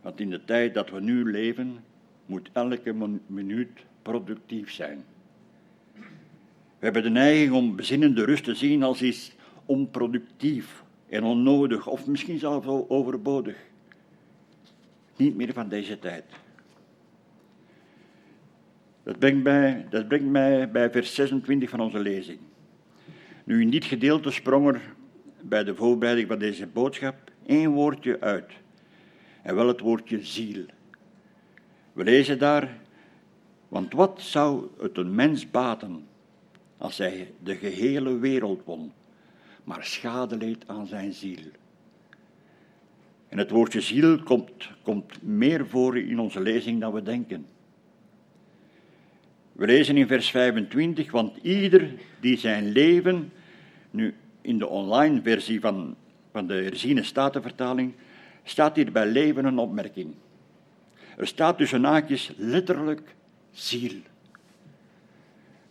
Want 0.00 0.20
in 0.20 0.30
de 0.30 0.44
tijd 0.44 0.74
dat 0.74 0.90
we 0.90 1.00
nu 1.00 1.30
leven, 1.30 1.84
moet 2.26 2.50
elke 2.52 3.18
minuut 3.26 3.84
productief 4.02 4.72
zijn. 4.72 5.04
We 6.78 6.90
hebben 6.90 7.02
de 7.02 7.10
neiging 7.10 7.52
om 7.52 7.76
bezinnende 7.76 8.24
rust 8.24 8.44
te 8.44 8.54
zien 8.54 8.82
als 8.82 9.02
iets 9.02 9.32
onproductief 9.64 10.84
en 11.08 11.24
onnodig, 11.24 11.86
of 11.86 12.06
misschien 12.06 12.38
zelfs 12.38 12.66
overbodig. 12.88 13.56
Niet 15.16 15.36
meer 15.36 15.52
van 15.52 15.68
deze 15.68 15.98
tijd. 15.98 16.24
Dat 19.04 19.18
brengt, 19.18 19.42
mij, 19.42 19.86
dat 19.90 20.20
mij 20.20 20.70
bij 20.70 20.90
vers 20.90 21.14
26 21.14 21.70
van 21.70 21.80
onze 21.80 21.98
lezing. 21.98 22.38
Nu, 23.44 23.60
in 23.60 23.70
dit 23.70 23.84
gedeelte 23.84 24.30
sprong 24.30 24.68
er 24.68 24.80
bij 25.40 25.64
de 25.64 25.74
voorbereiding 25.74 26.28
van 26.28 26.38
deze 26.38 26.66
boodschap 26.66 27.16
één 27.46 27.70
woordje 27.70 28.20
uit. 28.20 28.52
En 29.42 29.54
wel 29.54 29.68
het 29.68 29.80
woordje 29.80 30.24
ziel. 30.24 30.64
We 31.92 32.04
lezen 32.04 32.38
daar, 32.38 32.78
want 33.68 33.92
wat 33.92 34.20
zou 34.20 34.68
het 34.78 34.96
een 34.96 35.14
mens 35.14 35.50
baten 35.50 36.06
als 36.76 36.98
hij 36.98 37.32
de 37.42 37.56
gehele 37.56 38.18
wereld 38.18 38.64
won, 38.64 38.92
maar 39.64 39.84
schade 39.84 40.36
leed 40.36 40.68
aan 40.68 40.86
zijn 40.86 41.12
ziel? 41.12 41.42
En 43.28 43.38
het 43.38 43.50
woordje 43.50 43.80
ziel 43.80 44.22
komt, 44.22 44.70
komt 44.82 45.22
meer 45.22 45.66
voor 45.66 45.98
in 45.98 46.18
onze 46.18 46.40
lezing 46.40 46.80
dan 46.80 46.92
we 46.92 47.02
denken. 47.02 47.46
We 49.54 49.66
lezen 49.66 49.96
in 49.96 50.06
vers 50.06 50.30
25, 50.30 51.10
want 51.10 51.36
ieder 51.42 51.90
die 52.20 52.38
zijn 52.38 52.72
leven, 52.72 53.32
nu 53.90 54.14
in 54.40 54.58
de 54.58 54.66
online 54.66 55.22
versie 55.22 55.60
van, 55.60 55.96
van 56.32 56.46
de 56.46 56.54
herziene 56.54 57.02
statenvertaling, 57.02 57.92
staat 58.44 58.76
hier 58.76 58.92
bij 58.92 59.06
leven 59.06 59.44
een 59.44 59.58
opmerking. 59.58 60.14
Er 61.16 61.26
staat 61.26 61.58
tussen 61.58 61.84
haakjes 61.84 62.32
letterlijk 62.36 63.14
ziel. 63.50 64.00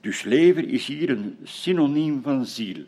Dus 0.02 0.24
leven 0.24 0.68
is 0.68 0.88
hier 0.88 1.10
een 1.10 1.38
synoniem 1.44 2.22
van 2.22 2.46
ziel. 2.46 2.86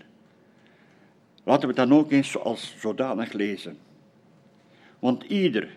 Laten 1.44 1.62
we 1.62 1.68
het 1.68 1.90
dan 1.90 2.00
ook 2.00 2.12
eens 2.12 2.38
als 2.38 2.76
zodanig 2.80 3.32
lezen. 3.32 3.78
Want 5.00 5.24
ieder 5.24 5.70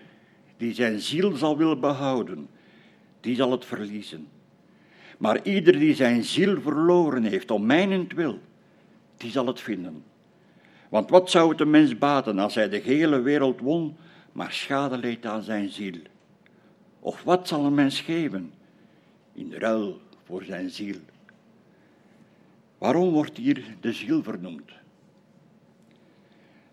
die 0.57 0.75
zijn 0.75 1.01
ziel 1.01 1.37
zal 1.37 1.57
willen 1.57 1.81
behouden, 1.81 2.49
die 3.21 3.37
zal 3.37 3.51
het 3.51 3.65
verliezen. 3.65 4.29
Maar 5.19 5.45
ieder 5.45 5.79
die 5.79 5.95
zijn 5.95 6.25
ziel 6.25 6.61
verloren 6.61 7.25
heeft 7.25 7.51
om 7.51 7.67
mijnentwil, 7.67 8.39
die 9.17 9.31
zal 9.31 9.47
het 9.47 9.61
vinden. 9.61 10.05
Want 10.89 11.11
wat 11.11 11.31
zou 11.31 11.51
het 11.51 11.61
een 11.61 11.71
mens 11.71 11.99
baten 11.99 12.39
als 12.39 12.55
hij 12.55 12.69
de 12.69 12.77
hele 12.77 13.21
wereld 13.21 13.61
won, 13.61 13.97
maar 14.33 14.53
schade 14.53 14.99
leed 14.99 15.27
aan 15.27 15.43
zijn 15.43 15.69
ziel? 15.69 15.97
Of 17.01 17.23
wat 17.23 17.49
zal 17.49 17.65
een 17.65 17.75
mens 17.75 18.01
geven 18.01 18.53
in 19.33 19.53
ruil 19.53 20.01
voor 20.25 20.43
zijn 20.43 20.71
ziel? 20.71 20.97
Waarom 22.79 23.11
wordt 23.11 23.37
hier 23.37 23.65
de 23.81 23.93
ziel 23.93 24.23
vernoemd? 24.23 24.71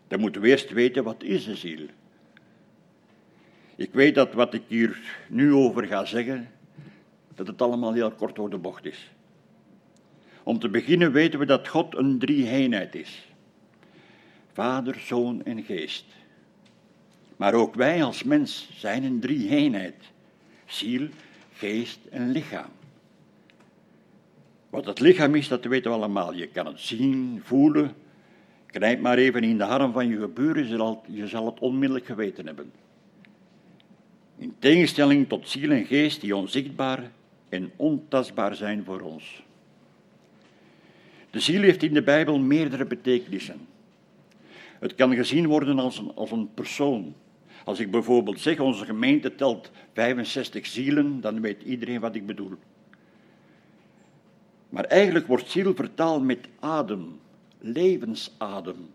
Dan 0.07 0.19
moeten 0.19 0.41
we 0.41 0.47
eerst 0.47 0.69
weten 0.69 1.03
wat 1.03 1.23
is 1.23 1.45
de 1.45 1.55
ziel. 1.55 1.85
Ik 3.75 3.93
weet 3.93 4.15
dat 4.15 4.33
wat 4.33 4.53
ik 4.53 4.63
hier 4.67 4.99
nu 5.27 5.53
over 5.53 5.87
ga 5.87 6.05
zeggen, 6.05 6.51
dat 7.35 7.47
het 7.47 7.61
allemaal 7.61 7.93
heel 7.93 8.11
kort 8.11 8.35
door 8.35 8.49
de 8.49 8.57
bocht 8.57 8.85
is. 8.85 9.09
Om 10.43 10.59
te 10.59 10.69
beginnen 10.69 11.11
weten 11.11 11.39
we 11.39 11.45
dat 11.45 11.67
God 11.67 11.95
een 11.95 12.19
drie-eenheid 12.19 12.95
is. 12.95 13.27
Vader, 14.53 14.99
Zoon 14.99 15.43
en 15.43 15.63
Geest. 15.63 16.05
Maar 17.37 17.53
ook 17.53 17.75
wij 17.75 18.03
als 18.03 18.23
mens 18.23 18.69
zijn 18.75 19.03
een 19.03 19.19
drie-eenheid. 19.19 19.95
Ziel, 20.65 21.07
geest 21.53 21.99
en 22.09 22.31
lichaam. 22.31 22.69
Wat 24.69 24.85
het 24.85 24.99
lichaam 24.99 25.35
is, 25.35 25.47
dat 25.47 25.65
weten 25.65 25.91
we 25.91 25.97
allemaal. 25.97 26.33
Je 26.33 26.47
kan 26.47 26.65
het 26.65 26.79
zien, 26.79 27.41
voelen. 27.43 27.93
Knijp 28.65 29.01
maar 29.01 29.17
even 29.17 29.43
in 29.43 29.57
de 29.57 29.65
arm 29.65 29.91
van 29.91 30.07
je 30.07 30.17
geburen, 30.17 30.99
je 31.07 31.27
zal 31.27 31.45
het 31.45 31.59
onmiddellijk 31.59 32.05
geweten 32.05 32.45
hebben. 32.45 32.71
In 34.37 34.55
tegenstelling 34.59 35.29
tot 35.29 35.49
ziel 35.49 35.71
en 35.71 35.85
geest 35.85 36.21
die 36.21 36.35
onzichtbaar 36.35 37.11
en 37.49 37.71
ontastbaar 37.75 38.55
zijn 38.55 38.83
voor 38.83 39.01
ons. 39.01 39.43
De 41.29 41.39
ziel 41.39 41.61
heeft 41.61 41.83
in 41.83 41.93
de 41.93 42.03
Bijbel 42.03 42.39
meerdere 42.39 42.85
betekenissen. 42.85 43.67
Het 44.79 44.95
kan 44.95 45.15
gezien 45.15 45.47
worden 45.47 45.79
als 45.79 45.97
een, 45.97 46.11
als 46.15 46.31
een 46.31 46.53
persoon. 46.53 47.13
Als 47.65 47.79
ik 47.79 47.91
bijvoorbeeld 47.91 48.39
zeg, 48.39 48.59
onze 48.59 48.85
gemeente 48.85 49.35
telt 49.35 49.71
65 49.93 50.65
zielen, 50.65 51.21
dan 51.21 51.41
weet 51.41 51.63
iedereen 51.63 51.99
wat 51.99 52.15
ik 52.15 52.25
bedoel. 52.25 52.51
Maar 54.69 54.83
eigenlijk 54.83 55.27
wordt 55.27 55.49
ziel 55.49 55.75
vertaald 55.75 56.23
met 56.23 56.47
adem, 56.59 57.19
levensadem 57.59 58.89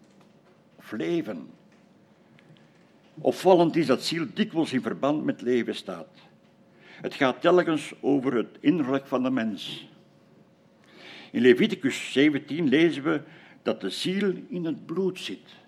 of 0.76 0.92
leven. 0.92 1.46
Opvallend 3.18 3.76
is 3.76 3.86
dat 3.86 4.02
ziel 4.02 4.26
dikwijls 4.34 4.72
in 4.72 4.82
verband 4.82 5.24
met 5.24 5.40
leven 5.40 5.74
staat. 5.74 6.08
Het 7.00 7.14
gaat 7.14 7.40
telkens 7.40 7.94
over 8.00 8.34
het 8.34 8.58
innerlijk 8.60 9.06
van 9.06 9.22
de 9.22 9.30
mens. 9.30 9.88
In 11.32 11.40
Leviticus 11.40 12.12
17 12.12 12.68
lezen 12.68 13.02
we 13.02 13.20
dat 13.62 13.80
de 13.80 13.90
ziel 13.90 14.34
in 14.48 14.64
het 14.64 14.86
bloed 14.86 15.18
zit. 15.18 15.58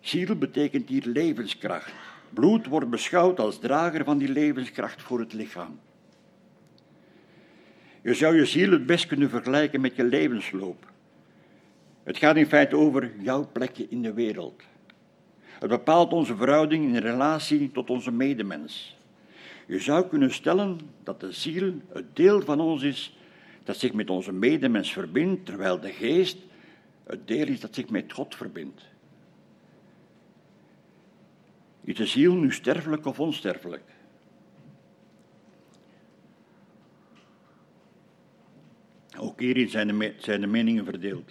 Ziel 0.00 0.36
betekent 0.36 0.88
hier 0.88 1.06
levenskracht. 1.06 1.92
Bloed 2.30 2.66
wordt 2.66 2.90
beschouwd 2.90 3.40
als 3.40 3.58
drager 3.58 4.04
van 4.04 4.18
die 4.18 4.28
levenskracht 4.28 5.02
voor 5.02 5.18
het 5.18 5.32
lichaam. 5.32 5.80
Je 8.02 8.14
zou 8.14 8.36
je 8.36 8.44
ziel 8.44 8.70
het 8.70 8.86
best 8.86 9.06
kunnen 9.06 9.30
vergelijken 9.30 9.80
met 9.80 9.96
je 9.96 10.04
levensloop. 10.04 10.92
Het 12.02 12.18
gaat 12.18 12.36
in 12.36 12.46
feite 12.46 12.76
over 12.76 13.12
jouw 13.18 13.48
plekje 13.52 13.86
in 13.88 14.02
de 14.02 14.12
wereld. 14.12 14.62
Het 15.58 15.68
bepaalt 15.68 16.12
onze 16.12 16.36
verhouding 16.36 16.84
in 16.84 16.96
relatie 16.96 17.70
tot 17.72 17.90
onze 17.90 18.12
medemens. 18.12 18.96
Je 19.66 19.78
zou 19.78 20.08
kunnen 20.08 20.32
stellen 20.32 20.80
dat 21.02 21.20
de 21.20 21.32
ziel 21.32 21.74
het 21.88 22.16
deel 22.16 22.40
van 22.40 22.60
ons 22.60 22.82
is 22.82 23.16
dat 23.64 23.76
zich 23.76 23.92
met 23.92 24.10
onze 24.10 24.32
medemens 24.32 24.92
verbindt, 24.92 25.46
terwijl 25.46 25.80
de 25.80 25.92
geest 25.92 26.36
het 27.04 27.26
deel 27.26 27.46
is 27.46 27.60
dat 27.60 27.74
zich 27.74 27.88
met 27.88 28.12
God 28.12 28.34
verbindt. 28.34 28.82
Is 31.80 31.94
de 31.94 32.06
ziel 32.06 32.34
nu 32.34 32.52
sterfelijk 32.52 33.06
of 33.06 33.20
onsterfelijk? 33.20 33.82
Ook 39.18 39.40
hierin 39.40 39.68
zijn 39.68 39.88
de, 39.88 40.14
zijn 40.16 40.40
de 40.40 40.46
meningen 40.46 40.84
verdeeld. 40.84 41.30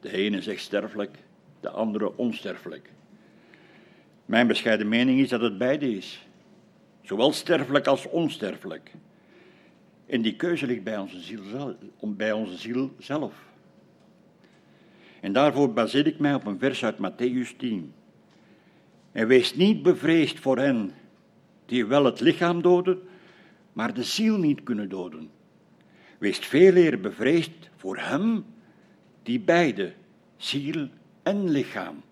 De 0.00 0.12
ene 0.12 0.42
zegt 0.42 0.60
sterfelijk, 0.60 1.18
de 1.60 1.70
andere 1.70 2.16
onsterfelijk. 2.16 2.90
Mijn 4.26 4.46
bescheiden 4.46 4.88
mening 4.88 5.20
is 5.20 5.28
dat 5.28 5.40
het 5.40 5.58
beide 5.58 5.96
is. 5.96 6.23
Zowel 7.04 7.32
sterfelijk 7.32 7.86
als 7.86 8.08
onsterfelijk. 8.08 8.92
En 10.06 10.22
die 10.22 10.36
keuze 10.36 10.66
ligt 10.66 10.84
bij 10.84 10.98
onze 10.98 11.20
ziel 11.20 11.42
zelf. 11.42 11.74
Bij 12.00 12.32
onze 12.32 12.56
ziel 12.56 12.90
zelf. 12.98 13.34
En 15.20 15.32
daarvoor 15.32 15.72
baseer 15.72 16.06
ik 16.06 16.18
mij 16.18 16.34
op 16.34 16.46
een 16.46 16.58
vers 16.58 16.84
uit 16.84 16.96
Matthäus 16.96 17.56
10. 17.56 17.92
En 19.12 19.26
wees 19.26 19.54
niet 19.54 19.82
bevreesd 19.82 20.38
voor 20.38 20.58
hen 20.58 20.92
die 21.66 21.86
wel 21.86 22.04
het 22.04 22.20
lichaam 22.20 22.62
doden, 22.62 22.98
maar 23.72 23.94
de 23.94 24.02
ziel 24.02 24.38
niet 24.38 24.62
kunnen 24.62 24.88
doden. 24.88 25.30
Wees 26.18 26.38
veel 26.38 26.74
eer 26.74 27.00
bevreesd 27.00 27.70
voor 27.76 27.98
hem 27.98 28.44
die 29.22 29.40
beide, 29.40 29.92
ziel 30.36 30.88
en 31.22 31.50
lichaam, 31.50 32.02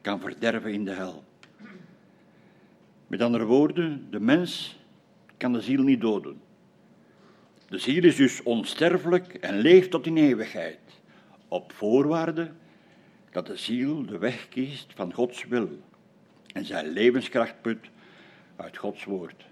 kan 0.00 0.20
verderven 0.20 0.72
in 0.72 0.84
de 0.84 0.90
hel. 0.92 1.24
Met 3.06 3.22
andere 3.22 3.44
woorden, 3.44 4.06
de 4.10 4.20
mens 4.20 4.78
kan 5.36 5.52
de 5.52 5.60
ziel 5.60 5.82
niet 5.82 6.00
doden. 6.00 6.40
De 7.68 7.78
ziel 7.78 8.04
is 8.04 8.16
dus 8.16 8.42
onsterfelijk 8.42 9.34
en 9.34 9.58
leeft 9.58 9.90
tot 9.90 10.06
in 10.06 10.16
eeuwigheid, 10.16 10.78
op 11.48 11.72
voorwaarde 11.72 12.50
dat 13.30 13.46
de 13.46 13.56
ziel 13.56 14.06
de 14.06 14.18
weg 14.18 14.48
kiest 14.48 14.92
van 14.94 15.12
Gods 15.12 15.44
wil 15.44 15.68
en 16.52 16.64
zijn 16.64 16.88
levenskracht 16.88 17.62
put 17.62 17.78
uit 18.56 18.76
Gods 18.76 19.04
woord. 19.04 19.44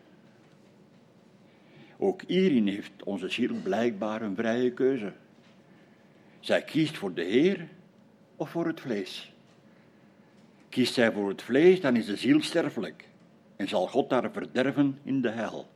Ook 1.98 2.22
hierin 2.26 2.66
heeft 2.66 3.03
onze 3.05 3.28
ziel 3.28 3.55
blijkbaar 3.62 4.22
een 4.22 4.36
vrije 4.36 4.72
keuze. 4.72 5.12
Zij 6.40 6.62
kiest 6.62 6.96
voor 6.96 7.14
de 7.14 7.24
Heer 7.24 7.68
of 8.36 8.50
voor 8.50 8.66
het 8.66 8.80
vlees. 8.80 9.32
Kiest 10.68 10.94
zij 10.94 11.12
voor 11.12 11.28
het 11.28 11.42
vlees, 11.42 11.80
dan 11.80 11.96
is 11.96 12.07
de 12.07 12.16
ziel 12.16 12.42
sterfelijk 12.42 13.11
en 13.62 13.68
zal 13.68 13.86
God 13.86 14.10
daar 14.10 14.30
verderven 14.32 14.98
in 15.02 15.20
de 15.20 15.30
hel. 15.30 15.68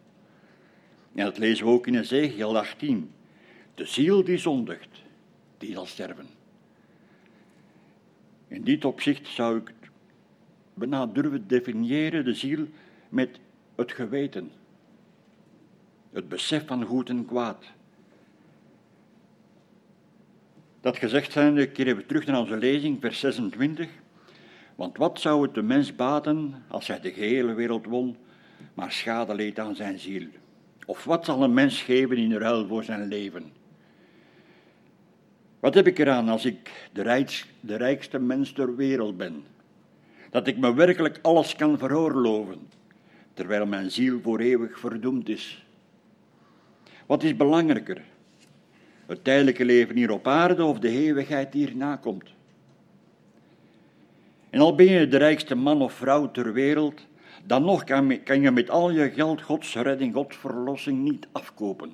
En 1.14 1.24
dat 1.24 1.38
lezen 1.38 1.66
we 1.66 1.72
ook 1.72 1.86
in 1.86 1.98
Ezekiel 1.98 2.58
18. 2.58 3.10
De 3.74 3.84
ziel 3.84 4.24
die 4.24 4.38
zondigt, 4.38 5.02
die 5.58 5.72
zal 5.72 5.86
sterven. 5.86 6.26
In 8.48 8.64
dit 8.64 8.84
opzicht 8.84 9.28
zou 9.28 9.58
ik 9.58 9.72
bijna 10.74 11.06
durven 11.06 11.48
definiëren 11.48 12.24
de 12.24 12.34
ziel 12.34 12.66
met 13.08 13.38
het 13.74 13.92
geweten. 13.92 14.50
Het 16.12 16.28
besef 16.28 16.66
van 16.66 16.84
goed 16.84 17.08
en 17.08 17.26
kwaad. 17.26 17.64
Dat 20.80 20.96
gezegd 20.96 21.32
zijnde 21.32 21.70
keren 21.70 21.96
we 21.96 22.06
terug 22.06 22.26
naar 22.26 22.40
onze 22.40 22.56
lezing, 22.56 23.00
vers 23.00 23.20
26. 23.20 23.88
Want 24.76 24.96
wat 24.96 25.20
zou 25.20 25.42
het 25.42 25.54
de 25.54 25.62
mens 25.62 25.96
baten 25.96 26.54
als 26.68 26.86
hij 26.86 27.00
de 27.00 27.12
gehele 27.12 27.54
wereld 27.54 27.86
won, 27.86 28.16
maar 28.74 28.92
schade 28.92 29.34
leed 29.34 29.58
aan 29.58 29.76
zijn 29.76 29.98
ziel? 29.98 30.26
Of 30.86 31.04
wat 31.04 31.24
zal 31.24 31.42
een 31.42 31.54
mens 31.54 31.82
geven 31.82 32.16
in 32.16 32.32
ruil 32.32 32.66
voor 32.66 32.84
zijn 32.84 33.08
leven? 33.08 33.52
Wat 35.60 35.74
heb 35.74 35.86
ik 35.86 35.98
eraan 35.98 36.28
als 36.28 36.44
ik 36.44 36.88
de, 36.92 37.26
de 37.60 37.76
rijkste 37.76 38.18
mens 38.18 38.52
ter 38.52 38.76
wereld 38.76 39.16
ben? 39.16 39.44
Dat 40.30 40.46
ik 40.46 40.58
me 40.58 40.74
werkelijk 40.74 41.18
alles 41.22 41.56
kan 41.56 41.78
veroorloven, 41.78 42.68
terwijl 43.34 43.66
mijn 43.66 43.90
ziel 43.90 44.20
voor 44.20 44.38
eeuwig 44.38 44.78
verdoemd 44.78 45.28
is. 45.28 45.66
Wat 47.06 47.22
is 47.22 47.36
belangrijker? 47.36 48.02
Het 49.06 49.24
tijdelijke 49.24 49.64
leven 49.64 49.96
hier 49.96 50.10
op 50.10 50.26
aarde 50.26 50.64
of 50.64 50.78
de 50.78 50.88
eeuwigheid 50.88 51.52
die 51.52 51.66
hierna 51.66 51.96
komt? 51.96 52.35
En 54.56 54.62
al 54.62 54.74
ben 54.74 54.86
je 54.86 55.08
de 55.08 55.16
rijkste 55.16 55.54
man 55.54 55.82
of 55.82 55.92
vrouw 55.92 56.30
ter 56.30 56.52
wereld, 56.52 57.06
dan 57.44 57.64
nog 57.64 57.84
kan, 57.84 58.40
je 58.40 58.50
met 58.50 58.70
al 58.70 58.90
je 58.90 59.10
geld 59.10 59.42
Gods 59.42 59.74
redding, 59.74 60.14
Gods 60.14 60.36
verlossing 60.36 61.02
niet 61.02 61.26
afkopen. 61.32 61.90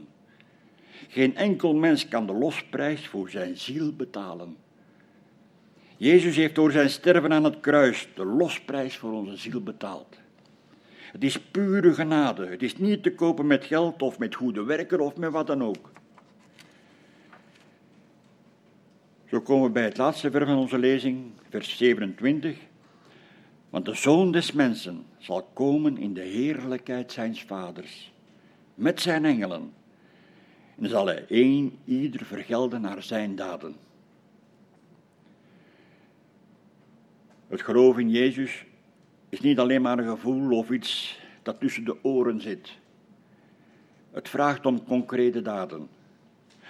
Geen 1.08 1.36
enkel 1.36 1.74
mens 1.74 2.08
kan 2.08 2.26
de 2.26 2.32
losprijs 2.32 3.06
voor 3.06 3.30
zijn 3.30 3.56
ziel 3.56 3.92
betalen. 3.92 4.56
Jezus 5.96 6.36
heeft 6.36 6.54
door 6.54 6.72
zijn 6.72 6.90
sterven 6.90 7.32
aan 7.32 7.44
het 7.44 7.60
kruis 7.60 8.08
de 8.14 8.24
losprijs 8.24 8.96
voor 8.96 9.12
onze 9.12 9.36
ziel 9.36 9.62
betaald. 9.62 10.16
Het 11.12 11.24
is 11.24 11.40
pure 11.40 11.94
genade. 11.94 12.46
Het 12.46 12.62
is 12.62 12.76
niet 12.76 13.02
te 13.02 13.14
kopen 13.14 13.46
met 13.46 13.64
geld 13.64 14.02
of 14.02 14.18
met 14.18 14.34
goede 14.34 14.64
werken 14.64 15.00
of 15.00 15.16
met 15.16 15.30
wat 15.30 15.46
dan 15.46 15.62
ook. 15.62 15.90
Zo 19.26 19.40
komen 19.40 19.66
we 19.66 19.72
bij 19.72 19.84
het 19.84 19.96
laatste 19.96 20.30
vers 20.30 20.44
van 20.44 20.56
onze 20.56 20.78
lezing, 20.78 21.30
vers 21.52 21.76
27. 21.76 22.56
Want 23.70 23.84
de 23.84 23.94
zoon 23.94 24.32
des 24.32 24.52
mensen 24.52 25.06
zal 25.18 25.42
komen 25.42 25.98
in 25.98 26.14
de 26.14 26.20
heerlijkheid 26.20 27.12
zijns 27.12 27.42
vaders, 27.42 28.12
met 28.74 29.00
zijn 29.00 29.24
engelen. 29.24 29.72
En 30.78 30.88
zal 30.88 31.06
hij 31.06 31.24
één 31.28 31.78
ieder 31.84 32.24
vergelden 32.24 32.80
naar 32.80 33.02
zijn 33.02 33.36
daden. 33.36 33.74
Het 37.48 37.62
geloof 37.62 37.98
in 37.98 38.10
Jezus 38.10 38.64
is 39.28 39.40
niet 39.40 39.58
alleen 39.58 39.82
maar 39.82 39.98
een 39.98 40.08
gevoel 40.08 40.56
of 40.58 40.70
iets 40.70 41.20
dat 41.42 41.60
tussen 41.60 41.84
de 41.84 42.04
oren 42.04 42.40
zit. 42.40 42.78
Het 44.10 44.28
vraagt 44.28 44.66
om 44.66 44.84
concrete 44.84 45.42
daden. 45.42 45.88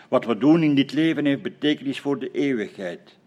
Wat 0.09 0.25
we 0.25 0.39
doen 0.39 0.63
in 0.63 0.75
dit 0.75 0.93
leven 0.93 1.25
heeft 1.25 1.43
betekenis 1.43 2.01
voor 2.01 2.19
de 2.19 2.31
eeuwigheid. 2.31 3.19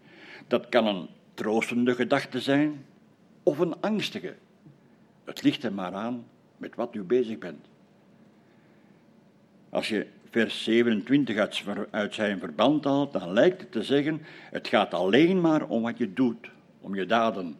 Dat 0.46 0.68
kan 0.68 0.86
een 0.86 1.08
troostende 1.36 1.94
gedachte 1.94 2.40
zijn 2.40 2.84
of 3.42 3.58
een 3.58 3.80
angstige. 3.80 4.34
Het 5.24 5.42
ligt 5.42 5.64
er 5.64 5.72
maar 5.72 5.94
aan 5.94 6.24
met 6.56 6.74
wat 6.74 6.94
u 6.94 7.02
bezig 7.02 7.38
bent. 7.38 7.66
Als 9.68 9.88
je 9.88 10.06
vers 10.30 10.64
27 10.64 11.36
uit, 11.90 12.14
zijn 12.14 12.38
verband 12.38 12.84
haalt, 12.84 13.12
dan 13.12 13.32
lijkt 13.32 13.60
het 13.60 13.72
te 13.72 13.82
zeggen: 13.82 14.22
het 14.50 14.68
gaat 14.68 14.94
alleen 14.94 15.40
maar 15.40 15.66
om 15.68 15.82
wat 15.82 15.98
je 15.98 16.12
doet, 16.12 16.50
om 16.80 16.94
je 16.94 17.06
daden. 17.06 17.56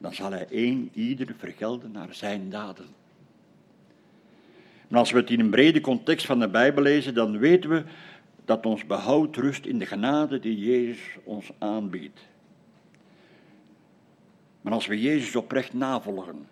Dan 0.00 0.14
zal 0.14 0.30
hij 0.30 0.46
één 0.50 0.90
ieder 0.92 1.34
vergelden 1.38 1.92
naar 1.92 2.14
zijn 2.14 2.50
daden. 2.50 2.86
Maar 4.88 5.00
als 5.00 5.10
we 5.10 5.18
het 5.18 5.30
in 5.30 5.40
een 5.40 5.50
brede 5.50 5.80
context 5.80 6.26
van 6.26 6.38
de 6.38 6.48
Bijbel 6.48 6.82
lezen, 6.82 7.14
dan 7.14 7.38
weten 7.38 7.70
we 7.70 7.84
dat 8.44 8.66
ons 8.66 8.86
behoud 8.86 9.36
rust 9.36 9.66
in 9.66 9.78
de 9.78 9.86
genade 9.86 10.38
die 10.38 10.58
Jezus 10.58 11.16
ons 11.24 11.50
aanbiedt. 11.58 12.20
Maar 14.62 14.72
als 14.72 14.86
we 14.86 15.00
Jezus 15.00 15.36
oprecht 15.36 15.72
navolgen, 15.72 16.48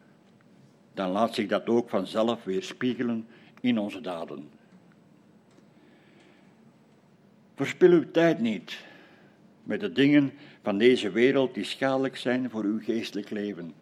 dan 0.95 1.11
laat 1.11 1.35
zich 1.35 1.47
dat 1.47 1.67
ook 1.67 1.89
vanzelf 1.89 2.45
weer 2.45 2.63
spiegelen 2.63 3.27
in 3.61 3.79
onze 3.79 4.01
daden. 4.01 4.51
Verspil 7.55 7.91
uw 7.91 8.11
tijd 8.11 8.39
niet 8.39 8.85
met 9.63 9.81
de 9.81 9.93
dingen 9.93 10.33
van 10.63 10.79
deze 10.79 11.11
wereld 11.11 11.55
die 11.55 11.65
schadelijk 11.65 12.17
zijn 12.17 12.51
voor 12.51 12.65
uw 12.65 12.81
geestelijk 12.81 13.31
leven. 13.31 13.75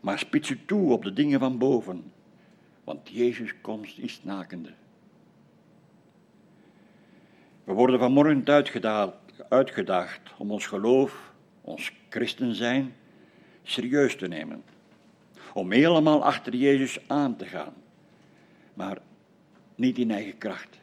Maar 0.00 0.18
spits 0.18 0.50
u 0.50 0.64
toe 0.64 0.92
op 0.92 1.02
de 1.02 1.12
dingen 1.12 1.40
van 1.40 1.58
boven, 1.58 2.12
want 2.84 3.08
Jezus' 3.08 3.54
komst 3.60 3.98
is 3.98 4.20
nakende. 4.22 4.72
We 7.64 7.72
worden 7.72 7.98
vanmorgen 7.98 8.42
uitgedaagd, 8.44 9.12
uitgedaagd 9.48 10.20
om 10.38 10.50
ons 10.50 10.66
geloof, 10.66 11.27
ons 11.68 11.92
christen 12.08 12.54
zijn, 12.54 12.94
serieus 13.62 14.16
te 14.16 14.28
nemen. 14.28 14.62
Om 15.54 15.72
helemaal 15.72 16.24
achter 16.24 16.54
Jezus 16.54 16.98
aan 17.06 17.36
te 17.36 17.44
gaan, 17.44 17.74
maar 18.74 18.98
niet 19.74 19.98
in 19.98 20.10
eigen 20.10 20.38
kracht. 20.38 20.78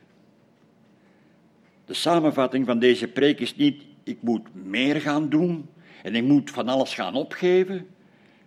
De 1.86 1.94
samenvatting 1.94 2.66
van 2.66 2.80
deze 2.80 3.08
preek 3.08 3.40
is 3.40 3.56
niet, 3.56 3.84
ik 4.04 4.22
moet 4.22 4.56
meer 4.56 5.02
gaan 5.02 5.30
doen 5.30 5.70
en 6.04 6.16
ik 6.16 6.24
moet 6.24 6.52
van 6.52 6.68
alles 6.68 6.94
gaan 6.94 7.16
opgeven. 7.16 7.88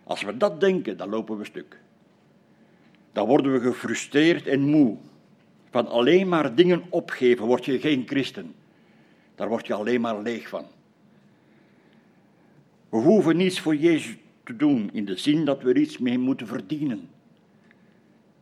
Als 0.05 0.23
we 0.23 0.37
dat 0.37 0.61
denken, 0.61 0.97
dan 0.97 1.09
lopen 1.09 1.39
we 1.39 1.45
stuk. 1.45 1.81
Dan 3.13 3.27
worden 3.27 3.53
we 3.53 3.61
gefrustreerd 3.61 4.47
en 4.47 4.61
moe. 4.61 4.97
Van 5.71 5.89
alleen 5.89 6.29
maar 6.29 6.55
dingen 6.55 6.83
opgeven 6.89 7.47
word 7.47 7.65
je 7.65 7.81
geen 7.81 8.03
christen. 8.07 8.55
Daar 9.35 9.49
word 9.49 9.67
je 9.67 9.75
alleen 9.75 10.01
maar 10.01 10.23
leeg 10.23 10.49
van. 10.49 10.67
We 12.89 12.97
hoeven 12.97 13.37
niets 13.37 13.61
voor 13.61 13.77
Jezus 13.77 14.17
te 14.45 14.57
doen 14.57 14.91
in 14.93 15.05
de 15.05 15.17
zin 15.17 15.45
dat 15.45 15.63
we 15.63 15.69
er 15.69 15.77
iets 15.77 15.99
mee 15.99 16.19
moeten 16.19 16.47
verdienen. 16.47 17.11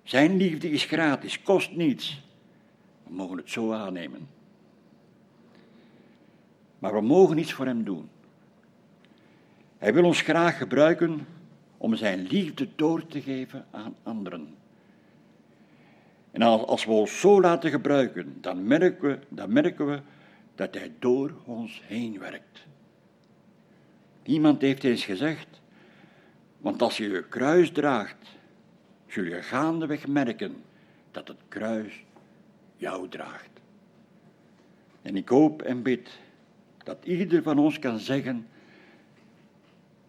Zijn 0.03 0.37
liefde 0.37 0.71
is 0.71 0.85
gratis, 0.85 1.43
kost 1.43 1.77
niets. 1.77 2.23
We 3.03 3.15
mogen 3.15 3.37
het 3.37 3.51
zo 3.51 3.73
aannemen. 3.73 4.29
Maar 6.79 6.95
we 6.95 7.01
mogen 7.01 7.39
iets 7.39 7.53
voor 7.53 7.67
Hem 7.67 7.85
doen. 7.85 8.09
Hij 9.79 9.95
wil 9.95 10.05
ons 10.05 10.21
graag 10.21 10.59
gebruiken 10.59 11.27
om 11.77 11.95
Zijn 11.95 12.27
liefde 12.27 12.69
door 12.77 13.07
te 13.07 13.23
geven 13.23 13.67
aan 13.71 13.95
anderen. 14.03 14.55
En 16.31 16.43
als 16.43 16.85
we 16.85 16.91
ons 16.91 17.21
zo 17.21 17.41
laten 17.41 17.71
gebruiken, 17.71 18.39
dan 18.41 18.67
merken 18.67 19.09
we, 19.09 19.19
dan 19.29 19.53
merken 19.53 19.87
we 19.87 20.01
dat 20.55 20.75
Hij 20.75 20.93
door 20.99 21.35
ons 21.45 21.83
heen 21.85 22.19
werkt. 22.19 22.67
Iemand 24.27 24.61
heeft 24.61 24.85
eens 24.85 25.05
gezegd, 25.05 25.47
want 26.59 26.83
als 26.83 26.97
je 26.97 27.09
je 27.09 27.29
kruis 27.29 27.71
draagt, 27.71 28.27
zul 29.07 29.25
je 29.25 29.43
gaandeweg 29.43 30.07
merken 30.07 30.63
dat 31.11 31.29
het 31.29 31.41
kruis 31.49 32.05
jou 32.77 33.09
draagt. 33.09 33.51
En 35.03 35.17
ik 35.17 35.29
hoop 35.29 35.63
en 35.63 35.83
bid 35.83 36.19
dat 36.85 36.99
ieder 37.05 37.43
van 37.43 37.59
ons 37.59 37.79
kan 37.79 37.99
zeggen, 37.99 38.47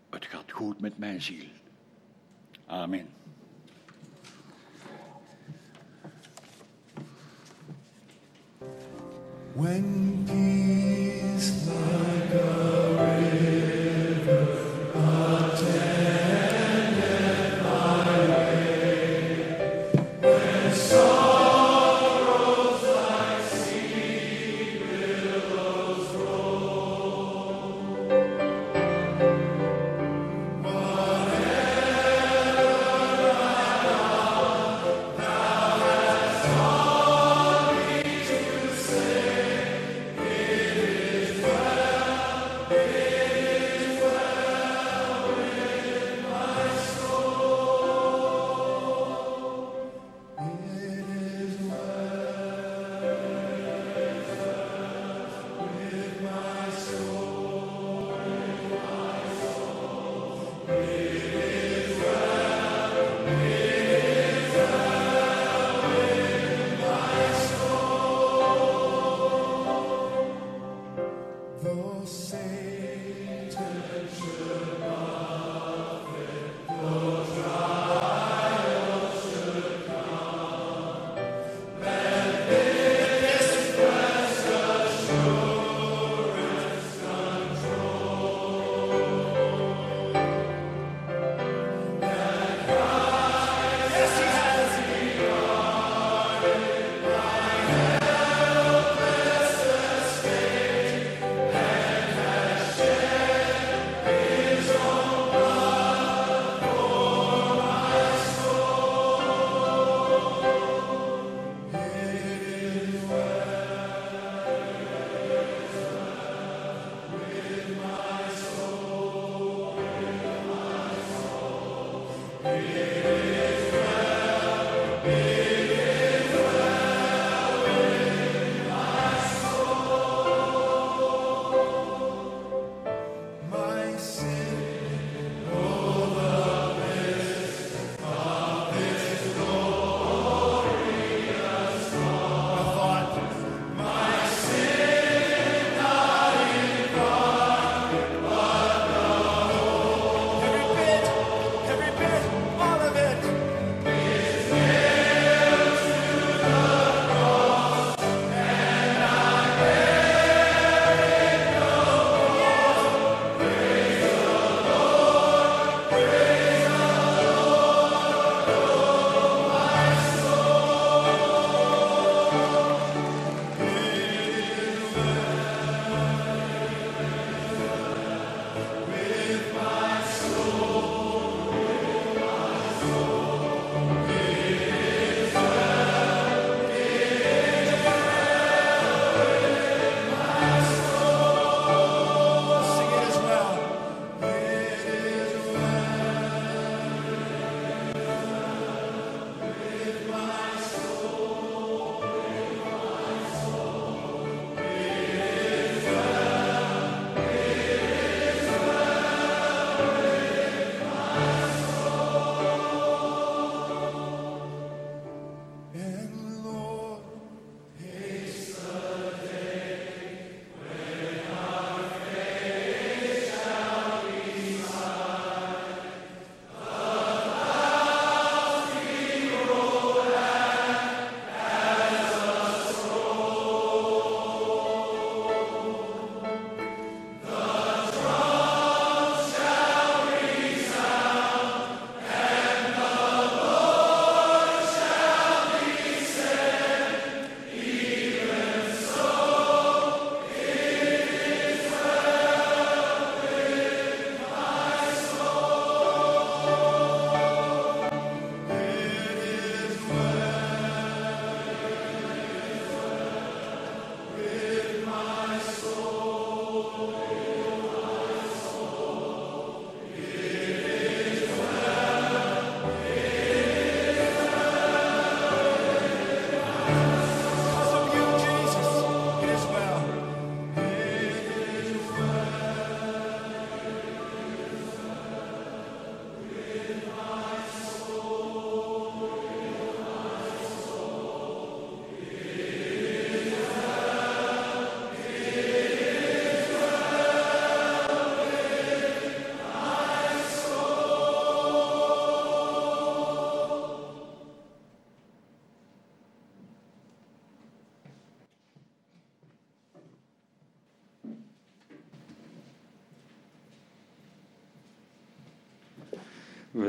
het 0.10 0.26
gaat 0.26 0.52
goed 0.52 0.80
met 0.80 0.98
mijn 0.98 1.22
ziel. 1.22 1.46
Amen. 2.66 3.08
When 9.54 10.24
peace 10.26 12.07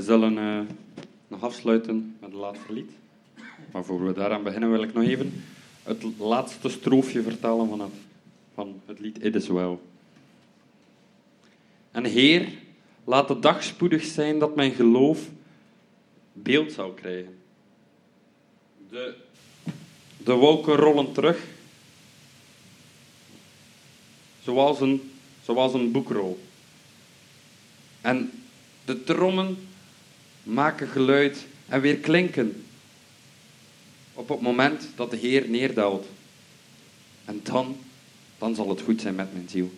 zullen 0.09 0.37
uh, 0.37 0.61
nog 1.29 1.43
afsluiten 1.43 2.17
met 2.21 2.31
het 2.31 2.41
laatste 2.41 2.73
lied. 2.73 2.91
Maar 3.73 3.85
voor 3.85 4.07
we 4.07 4.13
daaraan 4.13 4.43
beginnen 4.43 4.71
wil 4.71 4.83
ik 4.83 4.95
nog 4.95 5.05
even 5.05 5.43
het 5.83 6.05
laatste 6.19 6.69
stroofje 6.69 7.23
vertellen 7.23 7.69
van 7.69 7.81
het, 7.81 7.93
van 8.55 8.81
het 8.87 9.01
lied 9.01 9.25
It 9.25 9.35
Is 9.35 9.49
Well. 9.49 9.77
En 11.91 12.05
Heer, 12.05 12.49
laat 13.05 13.29
de 13.29 13.39
dag 13.39 13.63
spoedig 13.63 14.05
zijn 14.05 14.39
dat 14.39 14.57
mijn 14.57 14.73
geloof 14.73 15.29
beeld 16.33 16.73
zou 16.73 16.95
krijgen. 16.95 17.39
De, 18.91 19.15
de 20.17 20.33
wolken 20.33 20.75
rollen 20.75 21.13
terug, 21.13 21.47
zoals 24.43 24.81
een, 24.81 25.13
zoals 25.45 25.75
een 25.75 25.93
boekrol. 25.93 26.39
En 28.01 28.31
de 28.85 29.05
trommen 29.05 29.68
maken 30.49 30.89
geluid 30.89 31.47
en 31.69 31.81
weer 31.81 31.97
klinken 31.97 32.65
op 34.15 34.29
het 34.29 34.41
moment 34.41 34.89
dat 34.97 35.11
de 35.11 35.17
Heer 35.17 35.49
neerdaalt. 35.49 36.07
En 37.25 37.41
dan, 37.43 37.77
dan 38.39 38.55
zal 38.55 38.69
het 38.69 38.81
goed 38.81 39.01
zijn 39.01 39.15
met 39.15 39.33
mijn 39.33 39.49
ziel. 39.49 39.71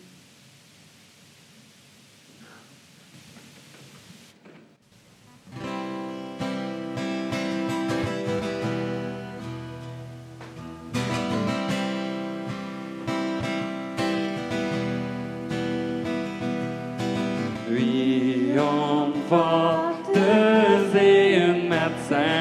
sand. 22.11 22.40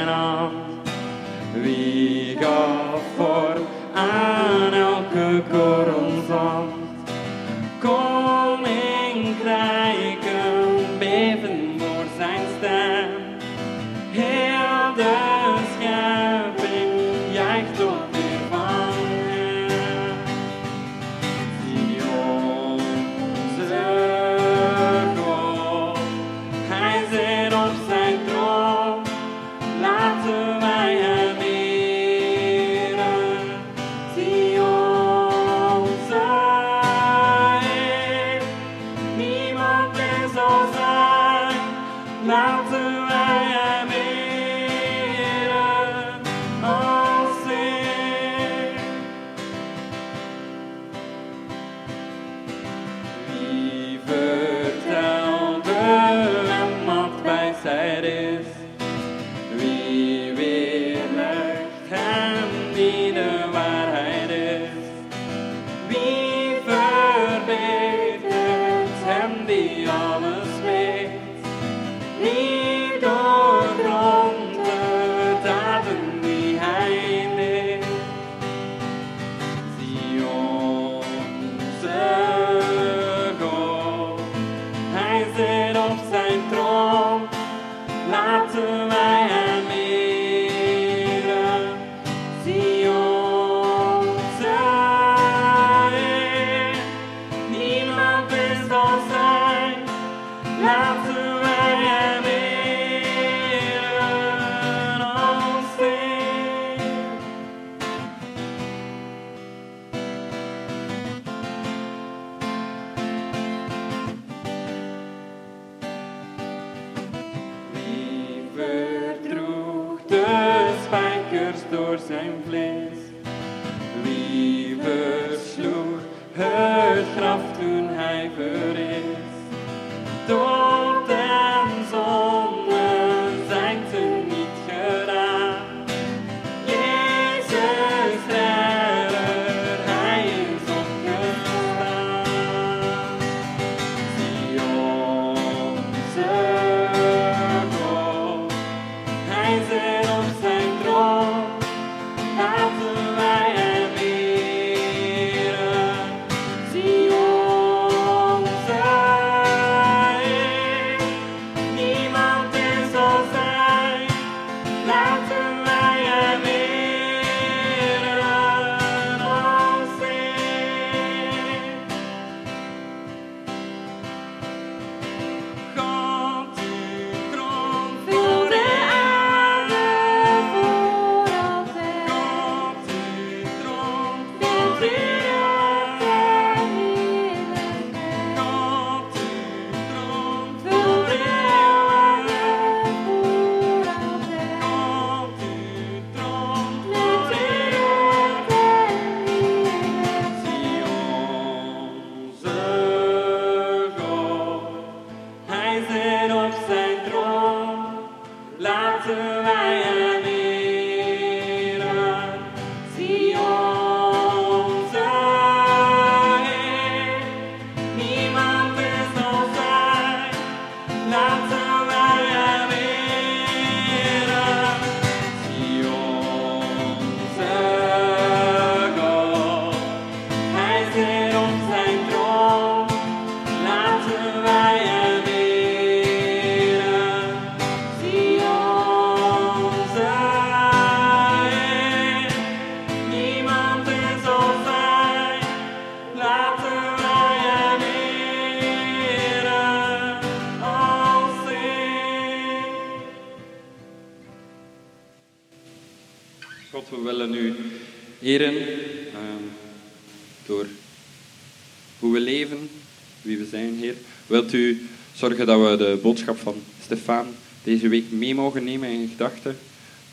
Zorgen 265.20 265.46
dat 265.46 265.70
we 265.70 265.76
de 265.76 265.98
boodschap 266.02 266.38
van 266.38 266.54
Stefan 266.82 267.26
deze 267.62 267.88
week 267.88 268.10
mee 268.10 268.34
mogen 268.34 268.64
nemen 268.64 268.88
in 268.88 269.08
gedachten 269.08 269.58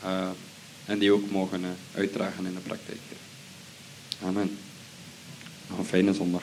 eh, 0.02 0.28
en 0.84 0.98
die 0.98 1.12
ook 1.12 1.30
mogen 1.30 1.64
eh, 1.64 1.70
uitdragen 1.98 2.46
in 2.46 2.54
de 2.54 2.60
praktijk. 2.60 2.98
Amen. 4.24 4.58
Nog 5.68 5.78
een 5.78 5.84
fijne 5.84 6.14
zondag. 6.14 6.42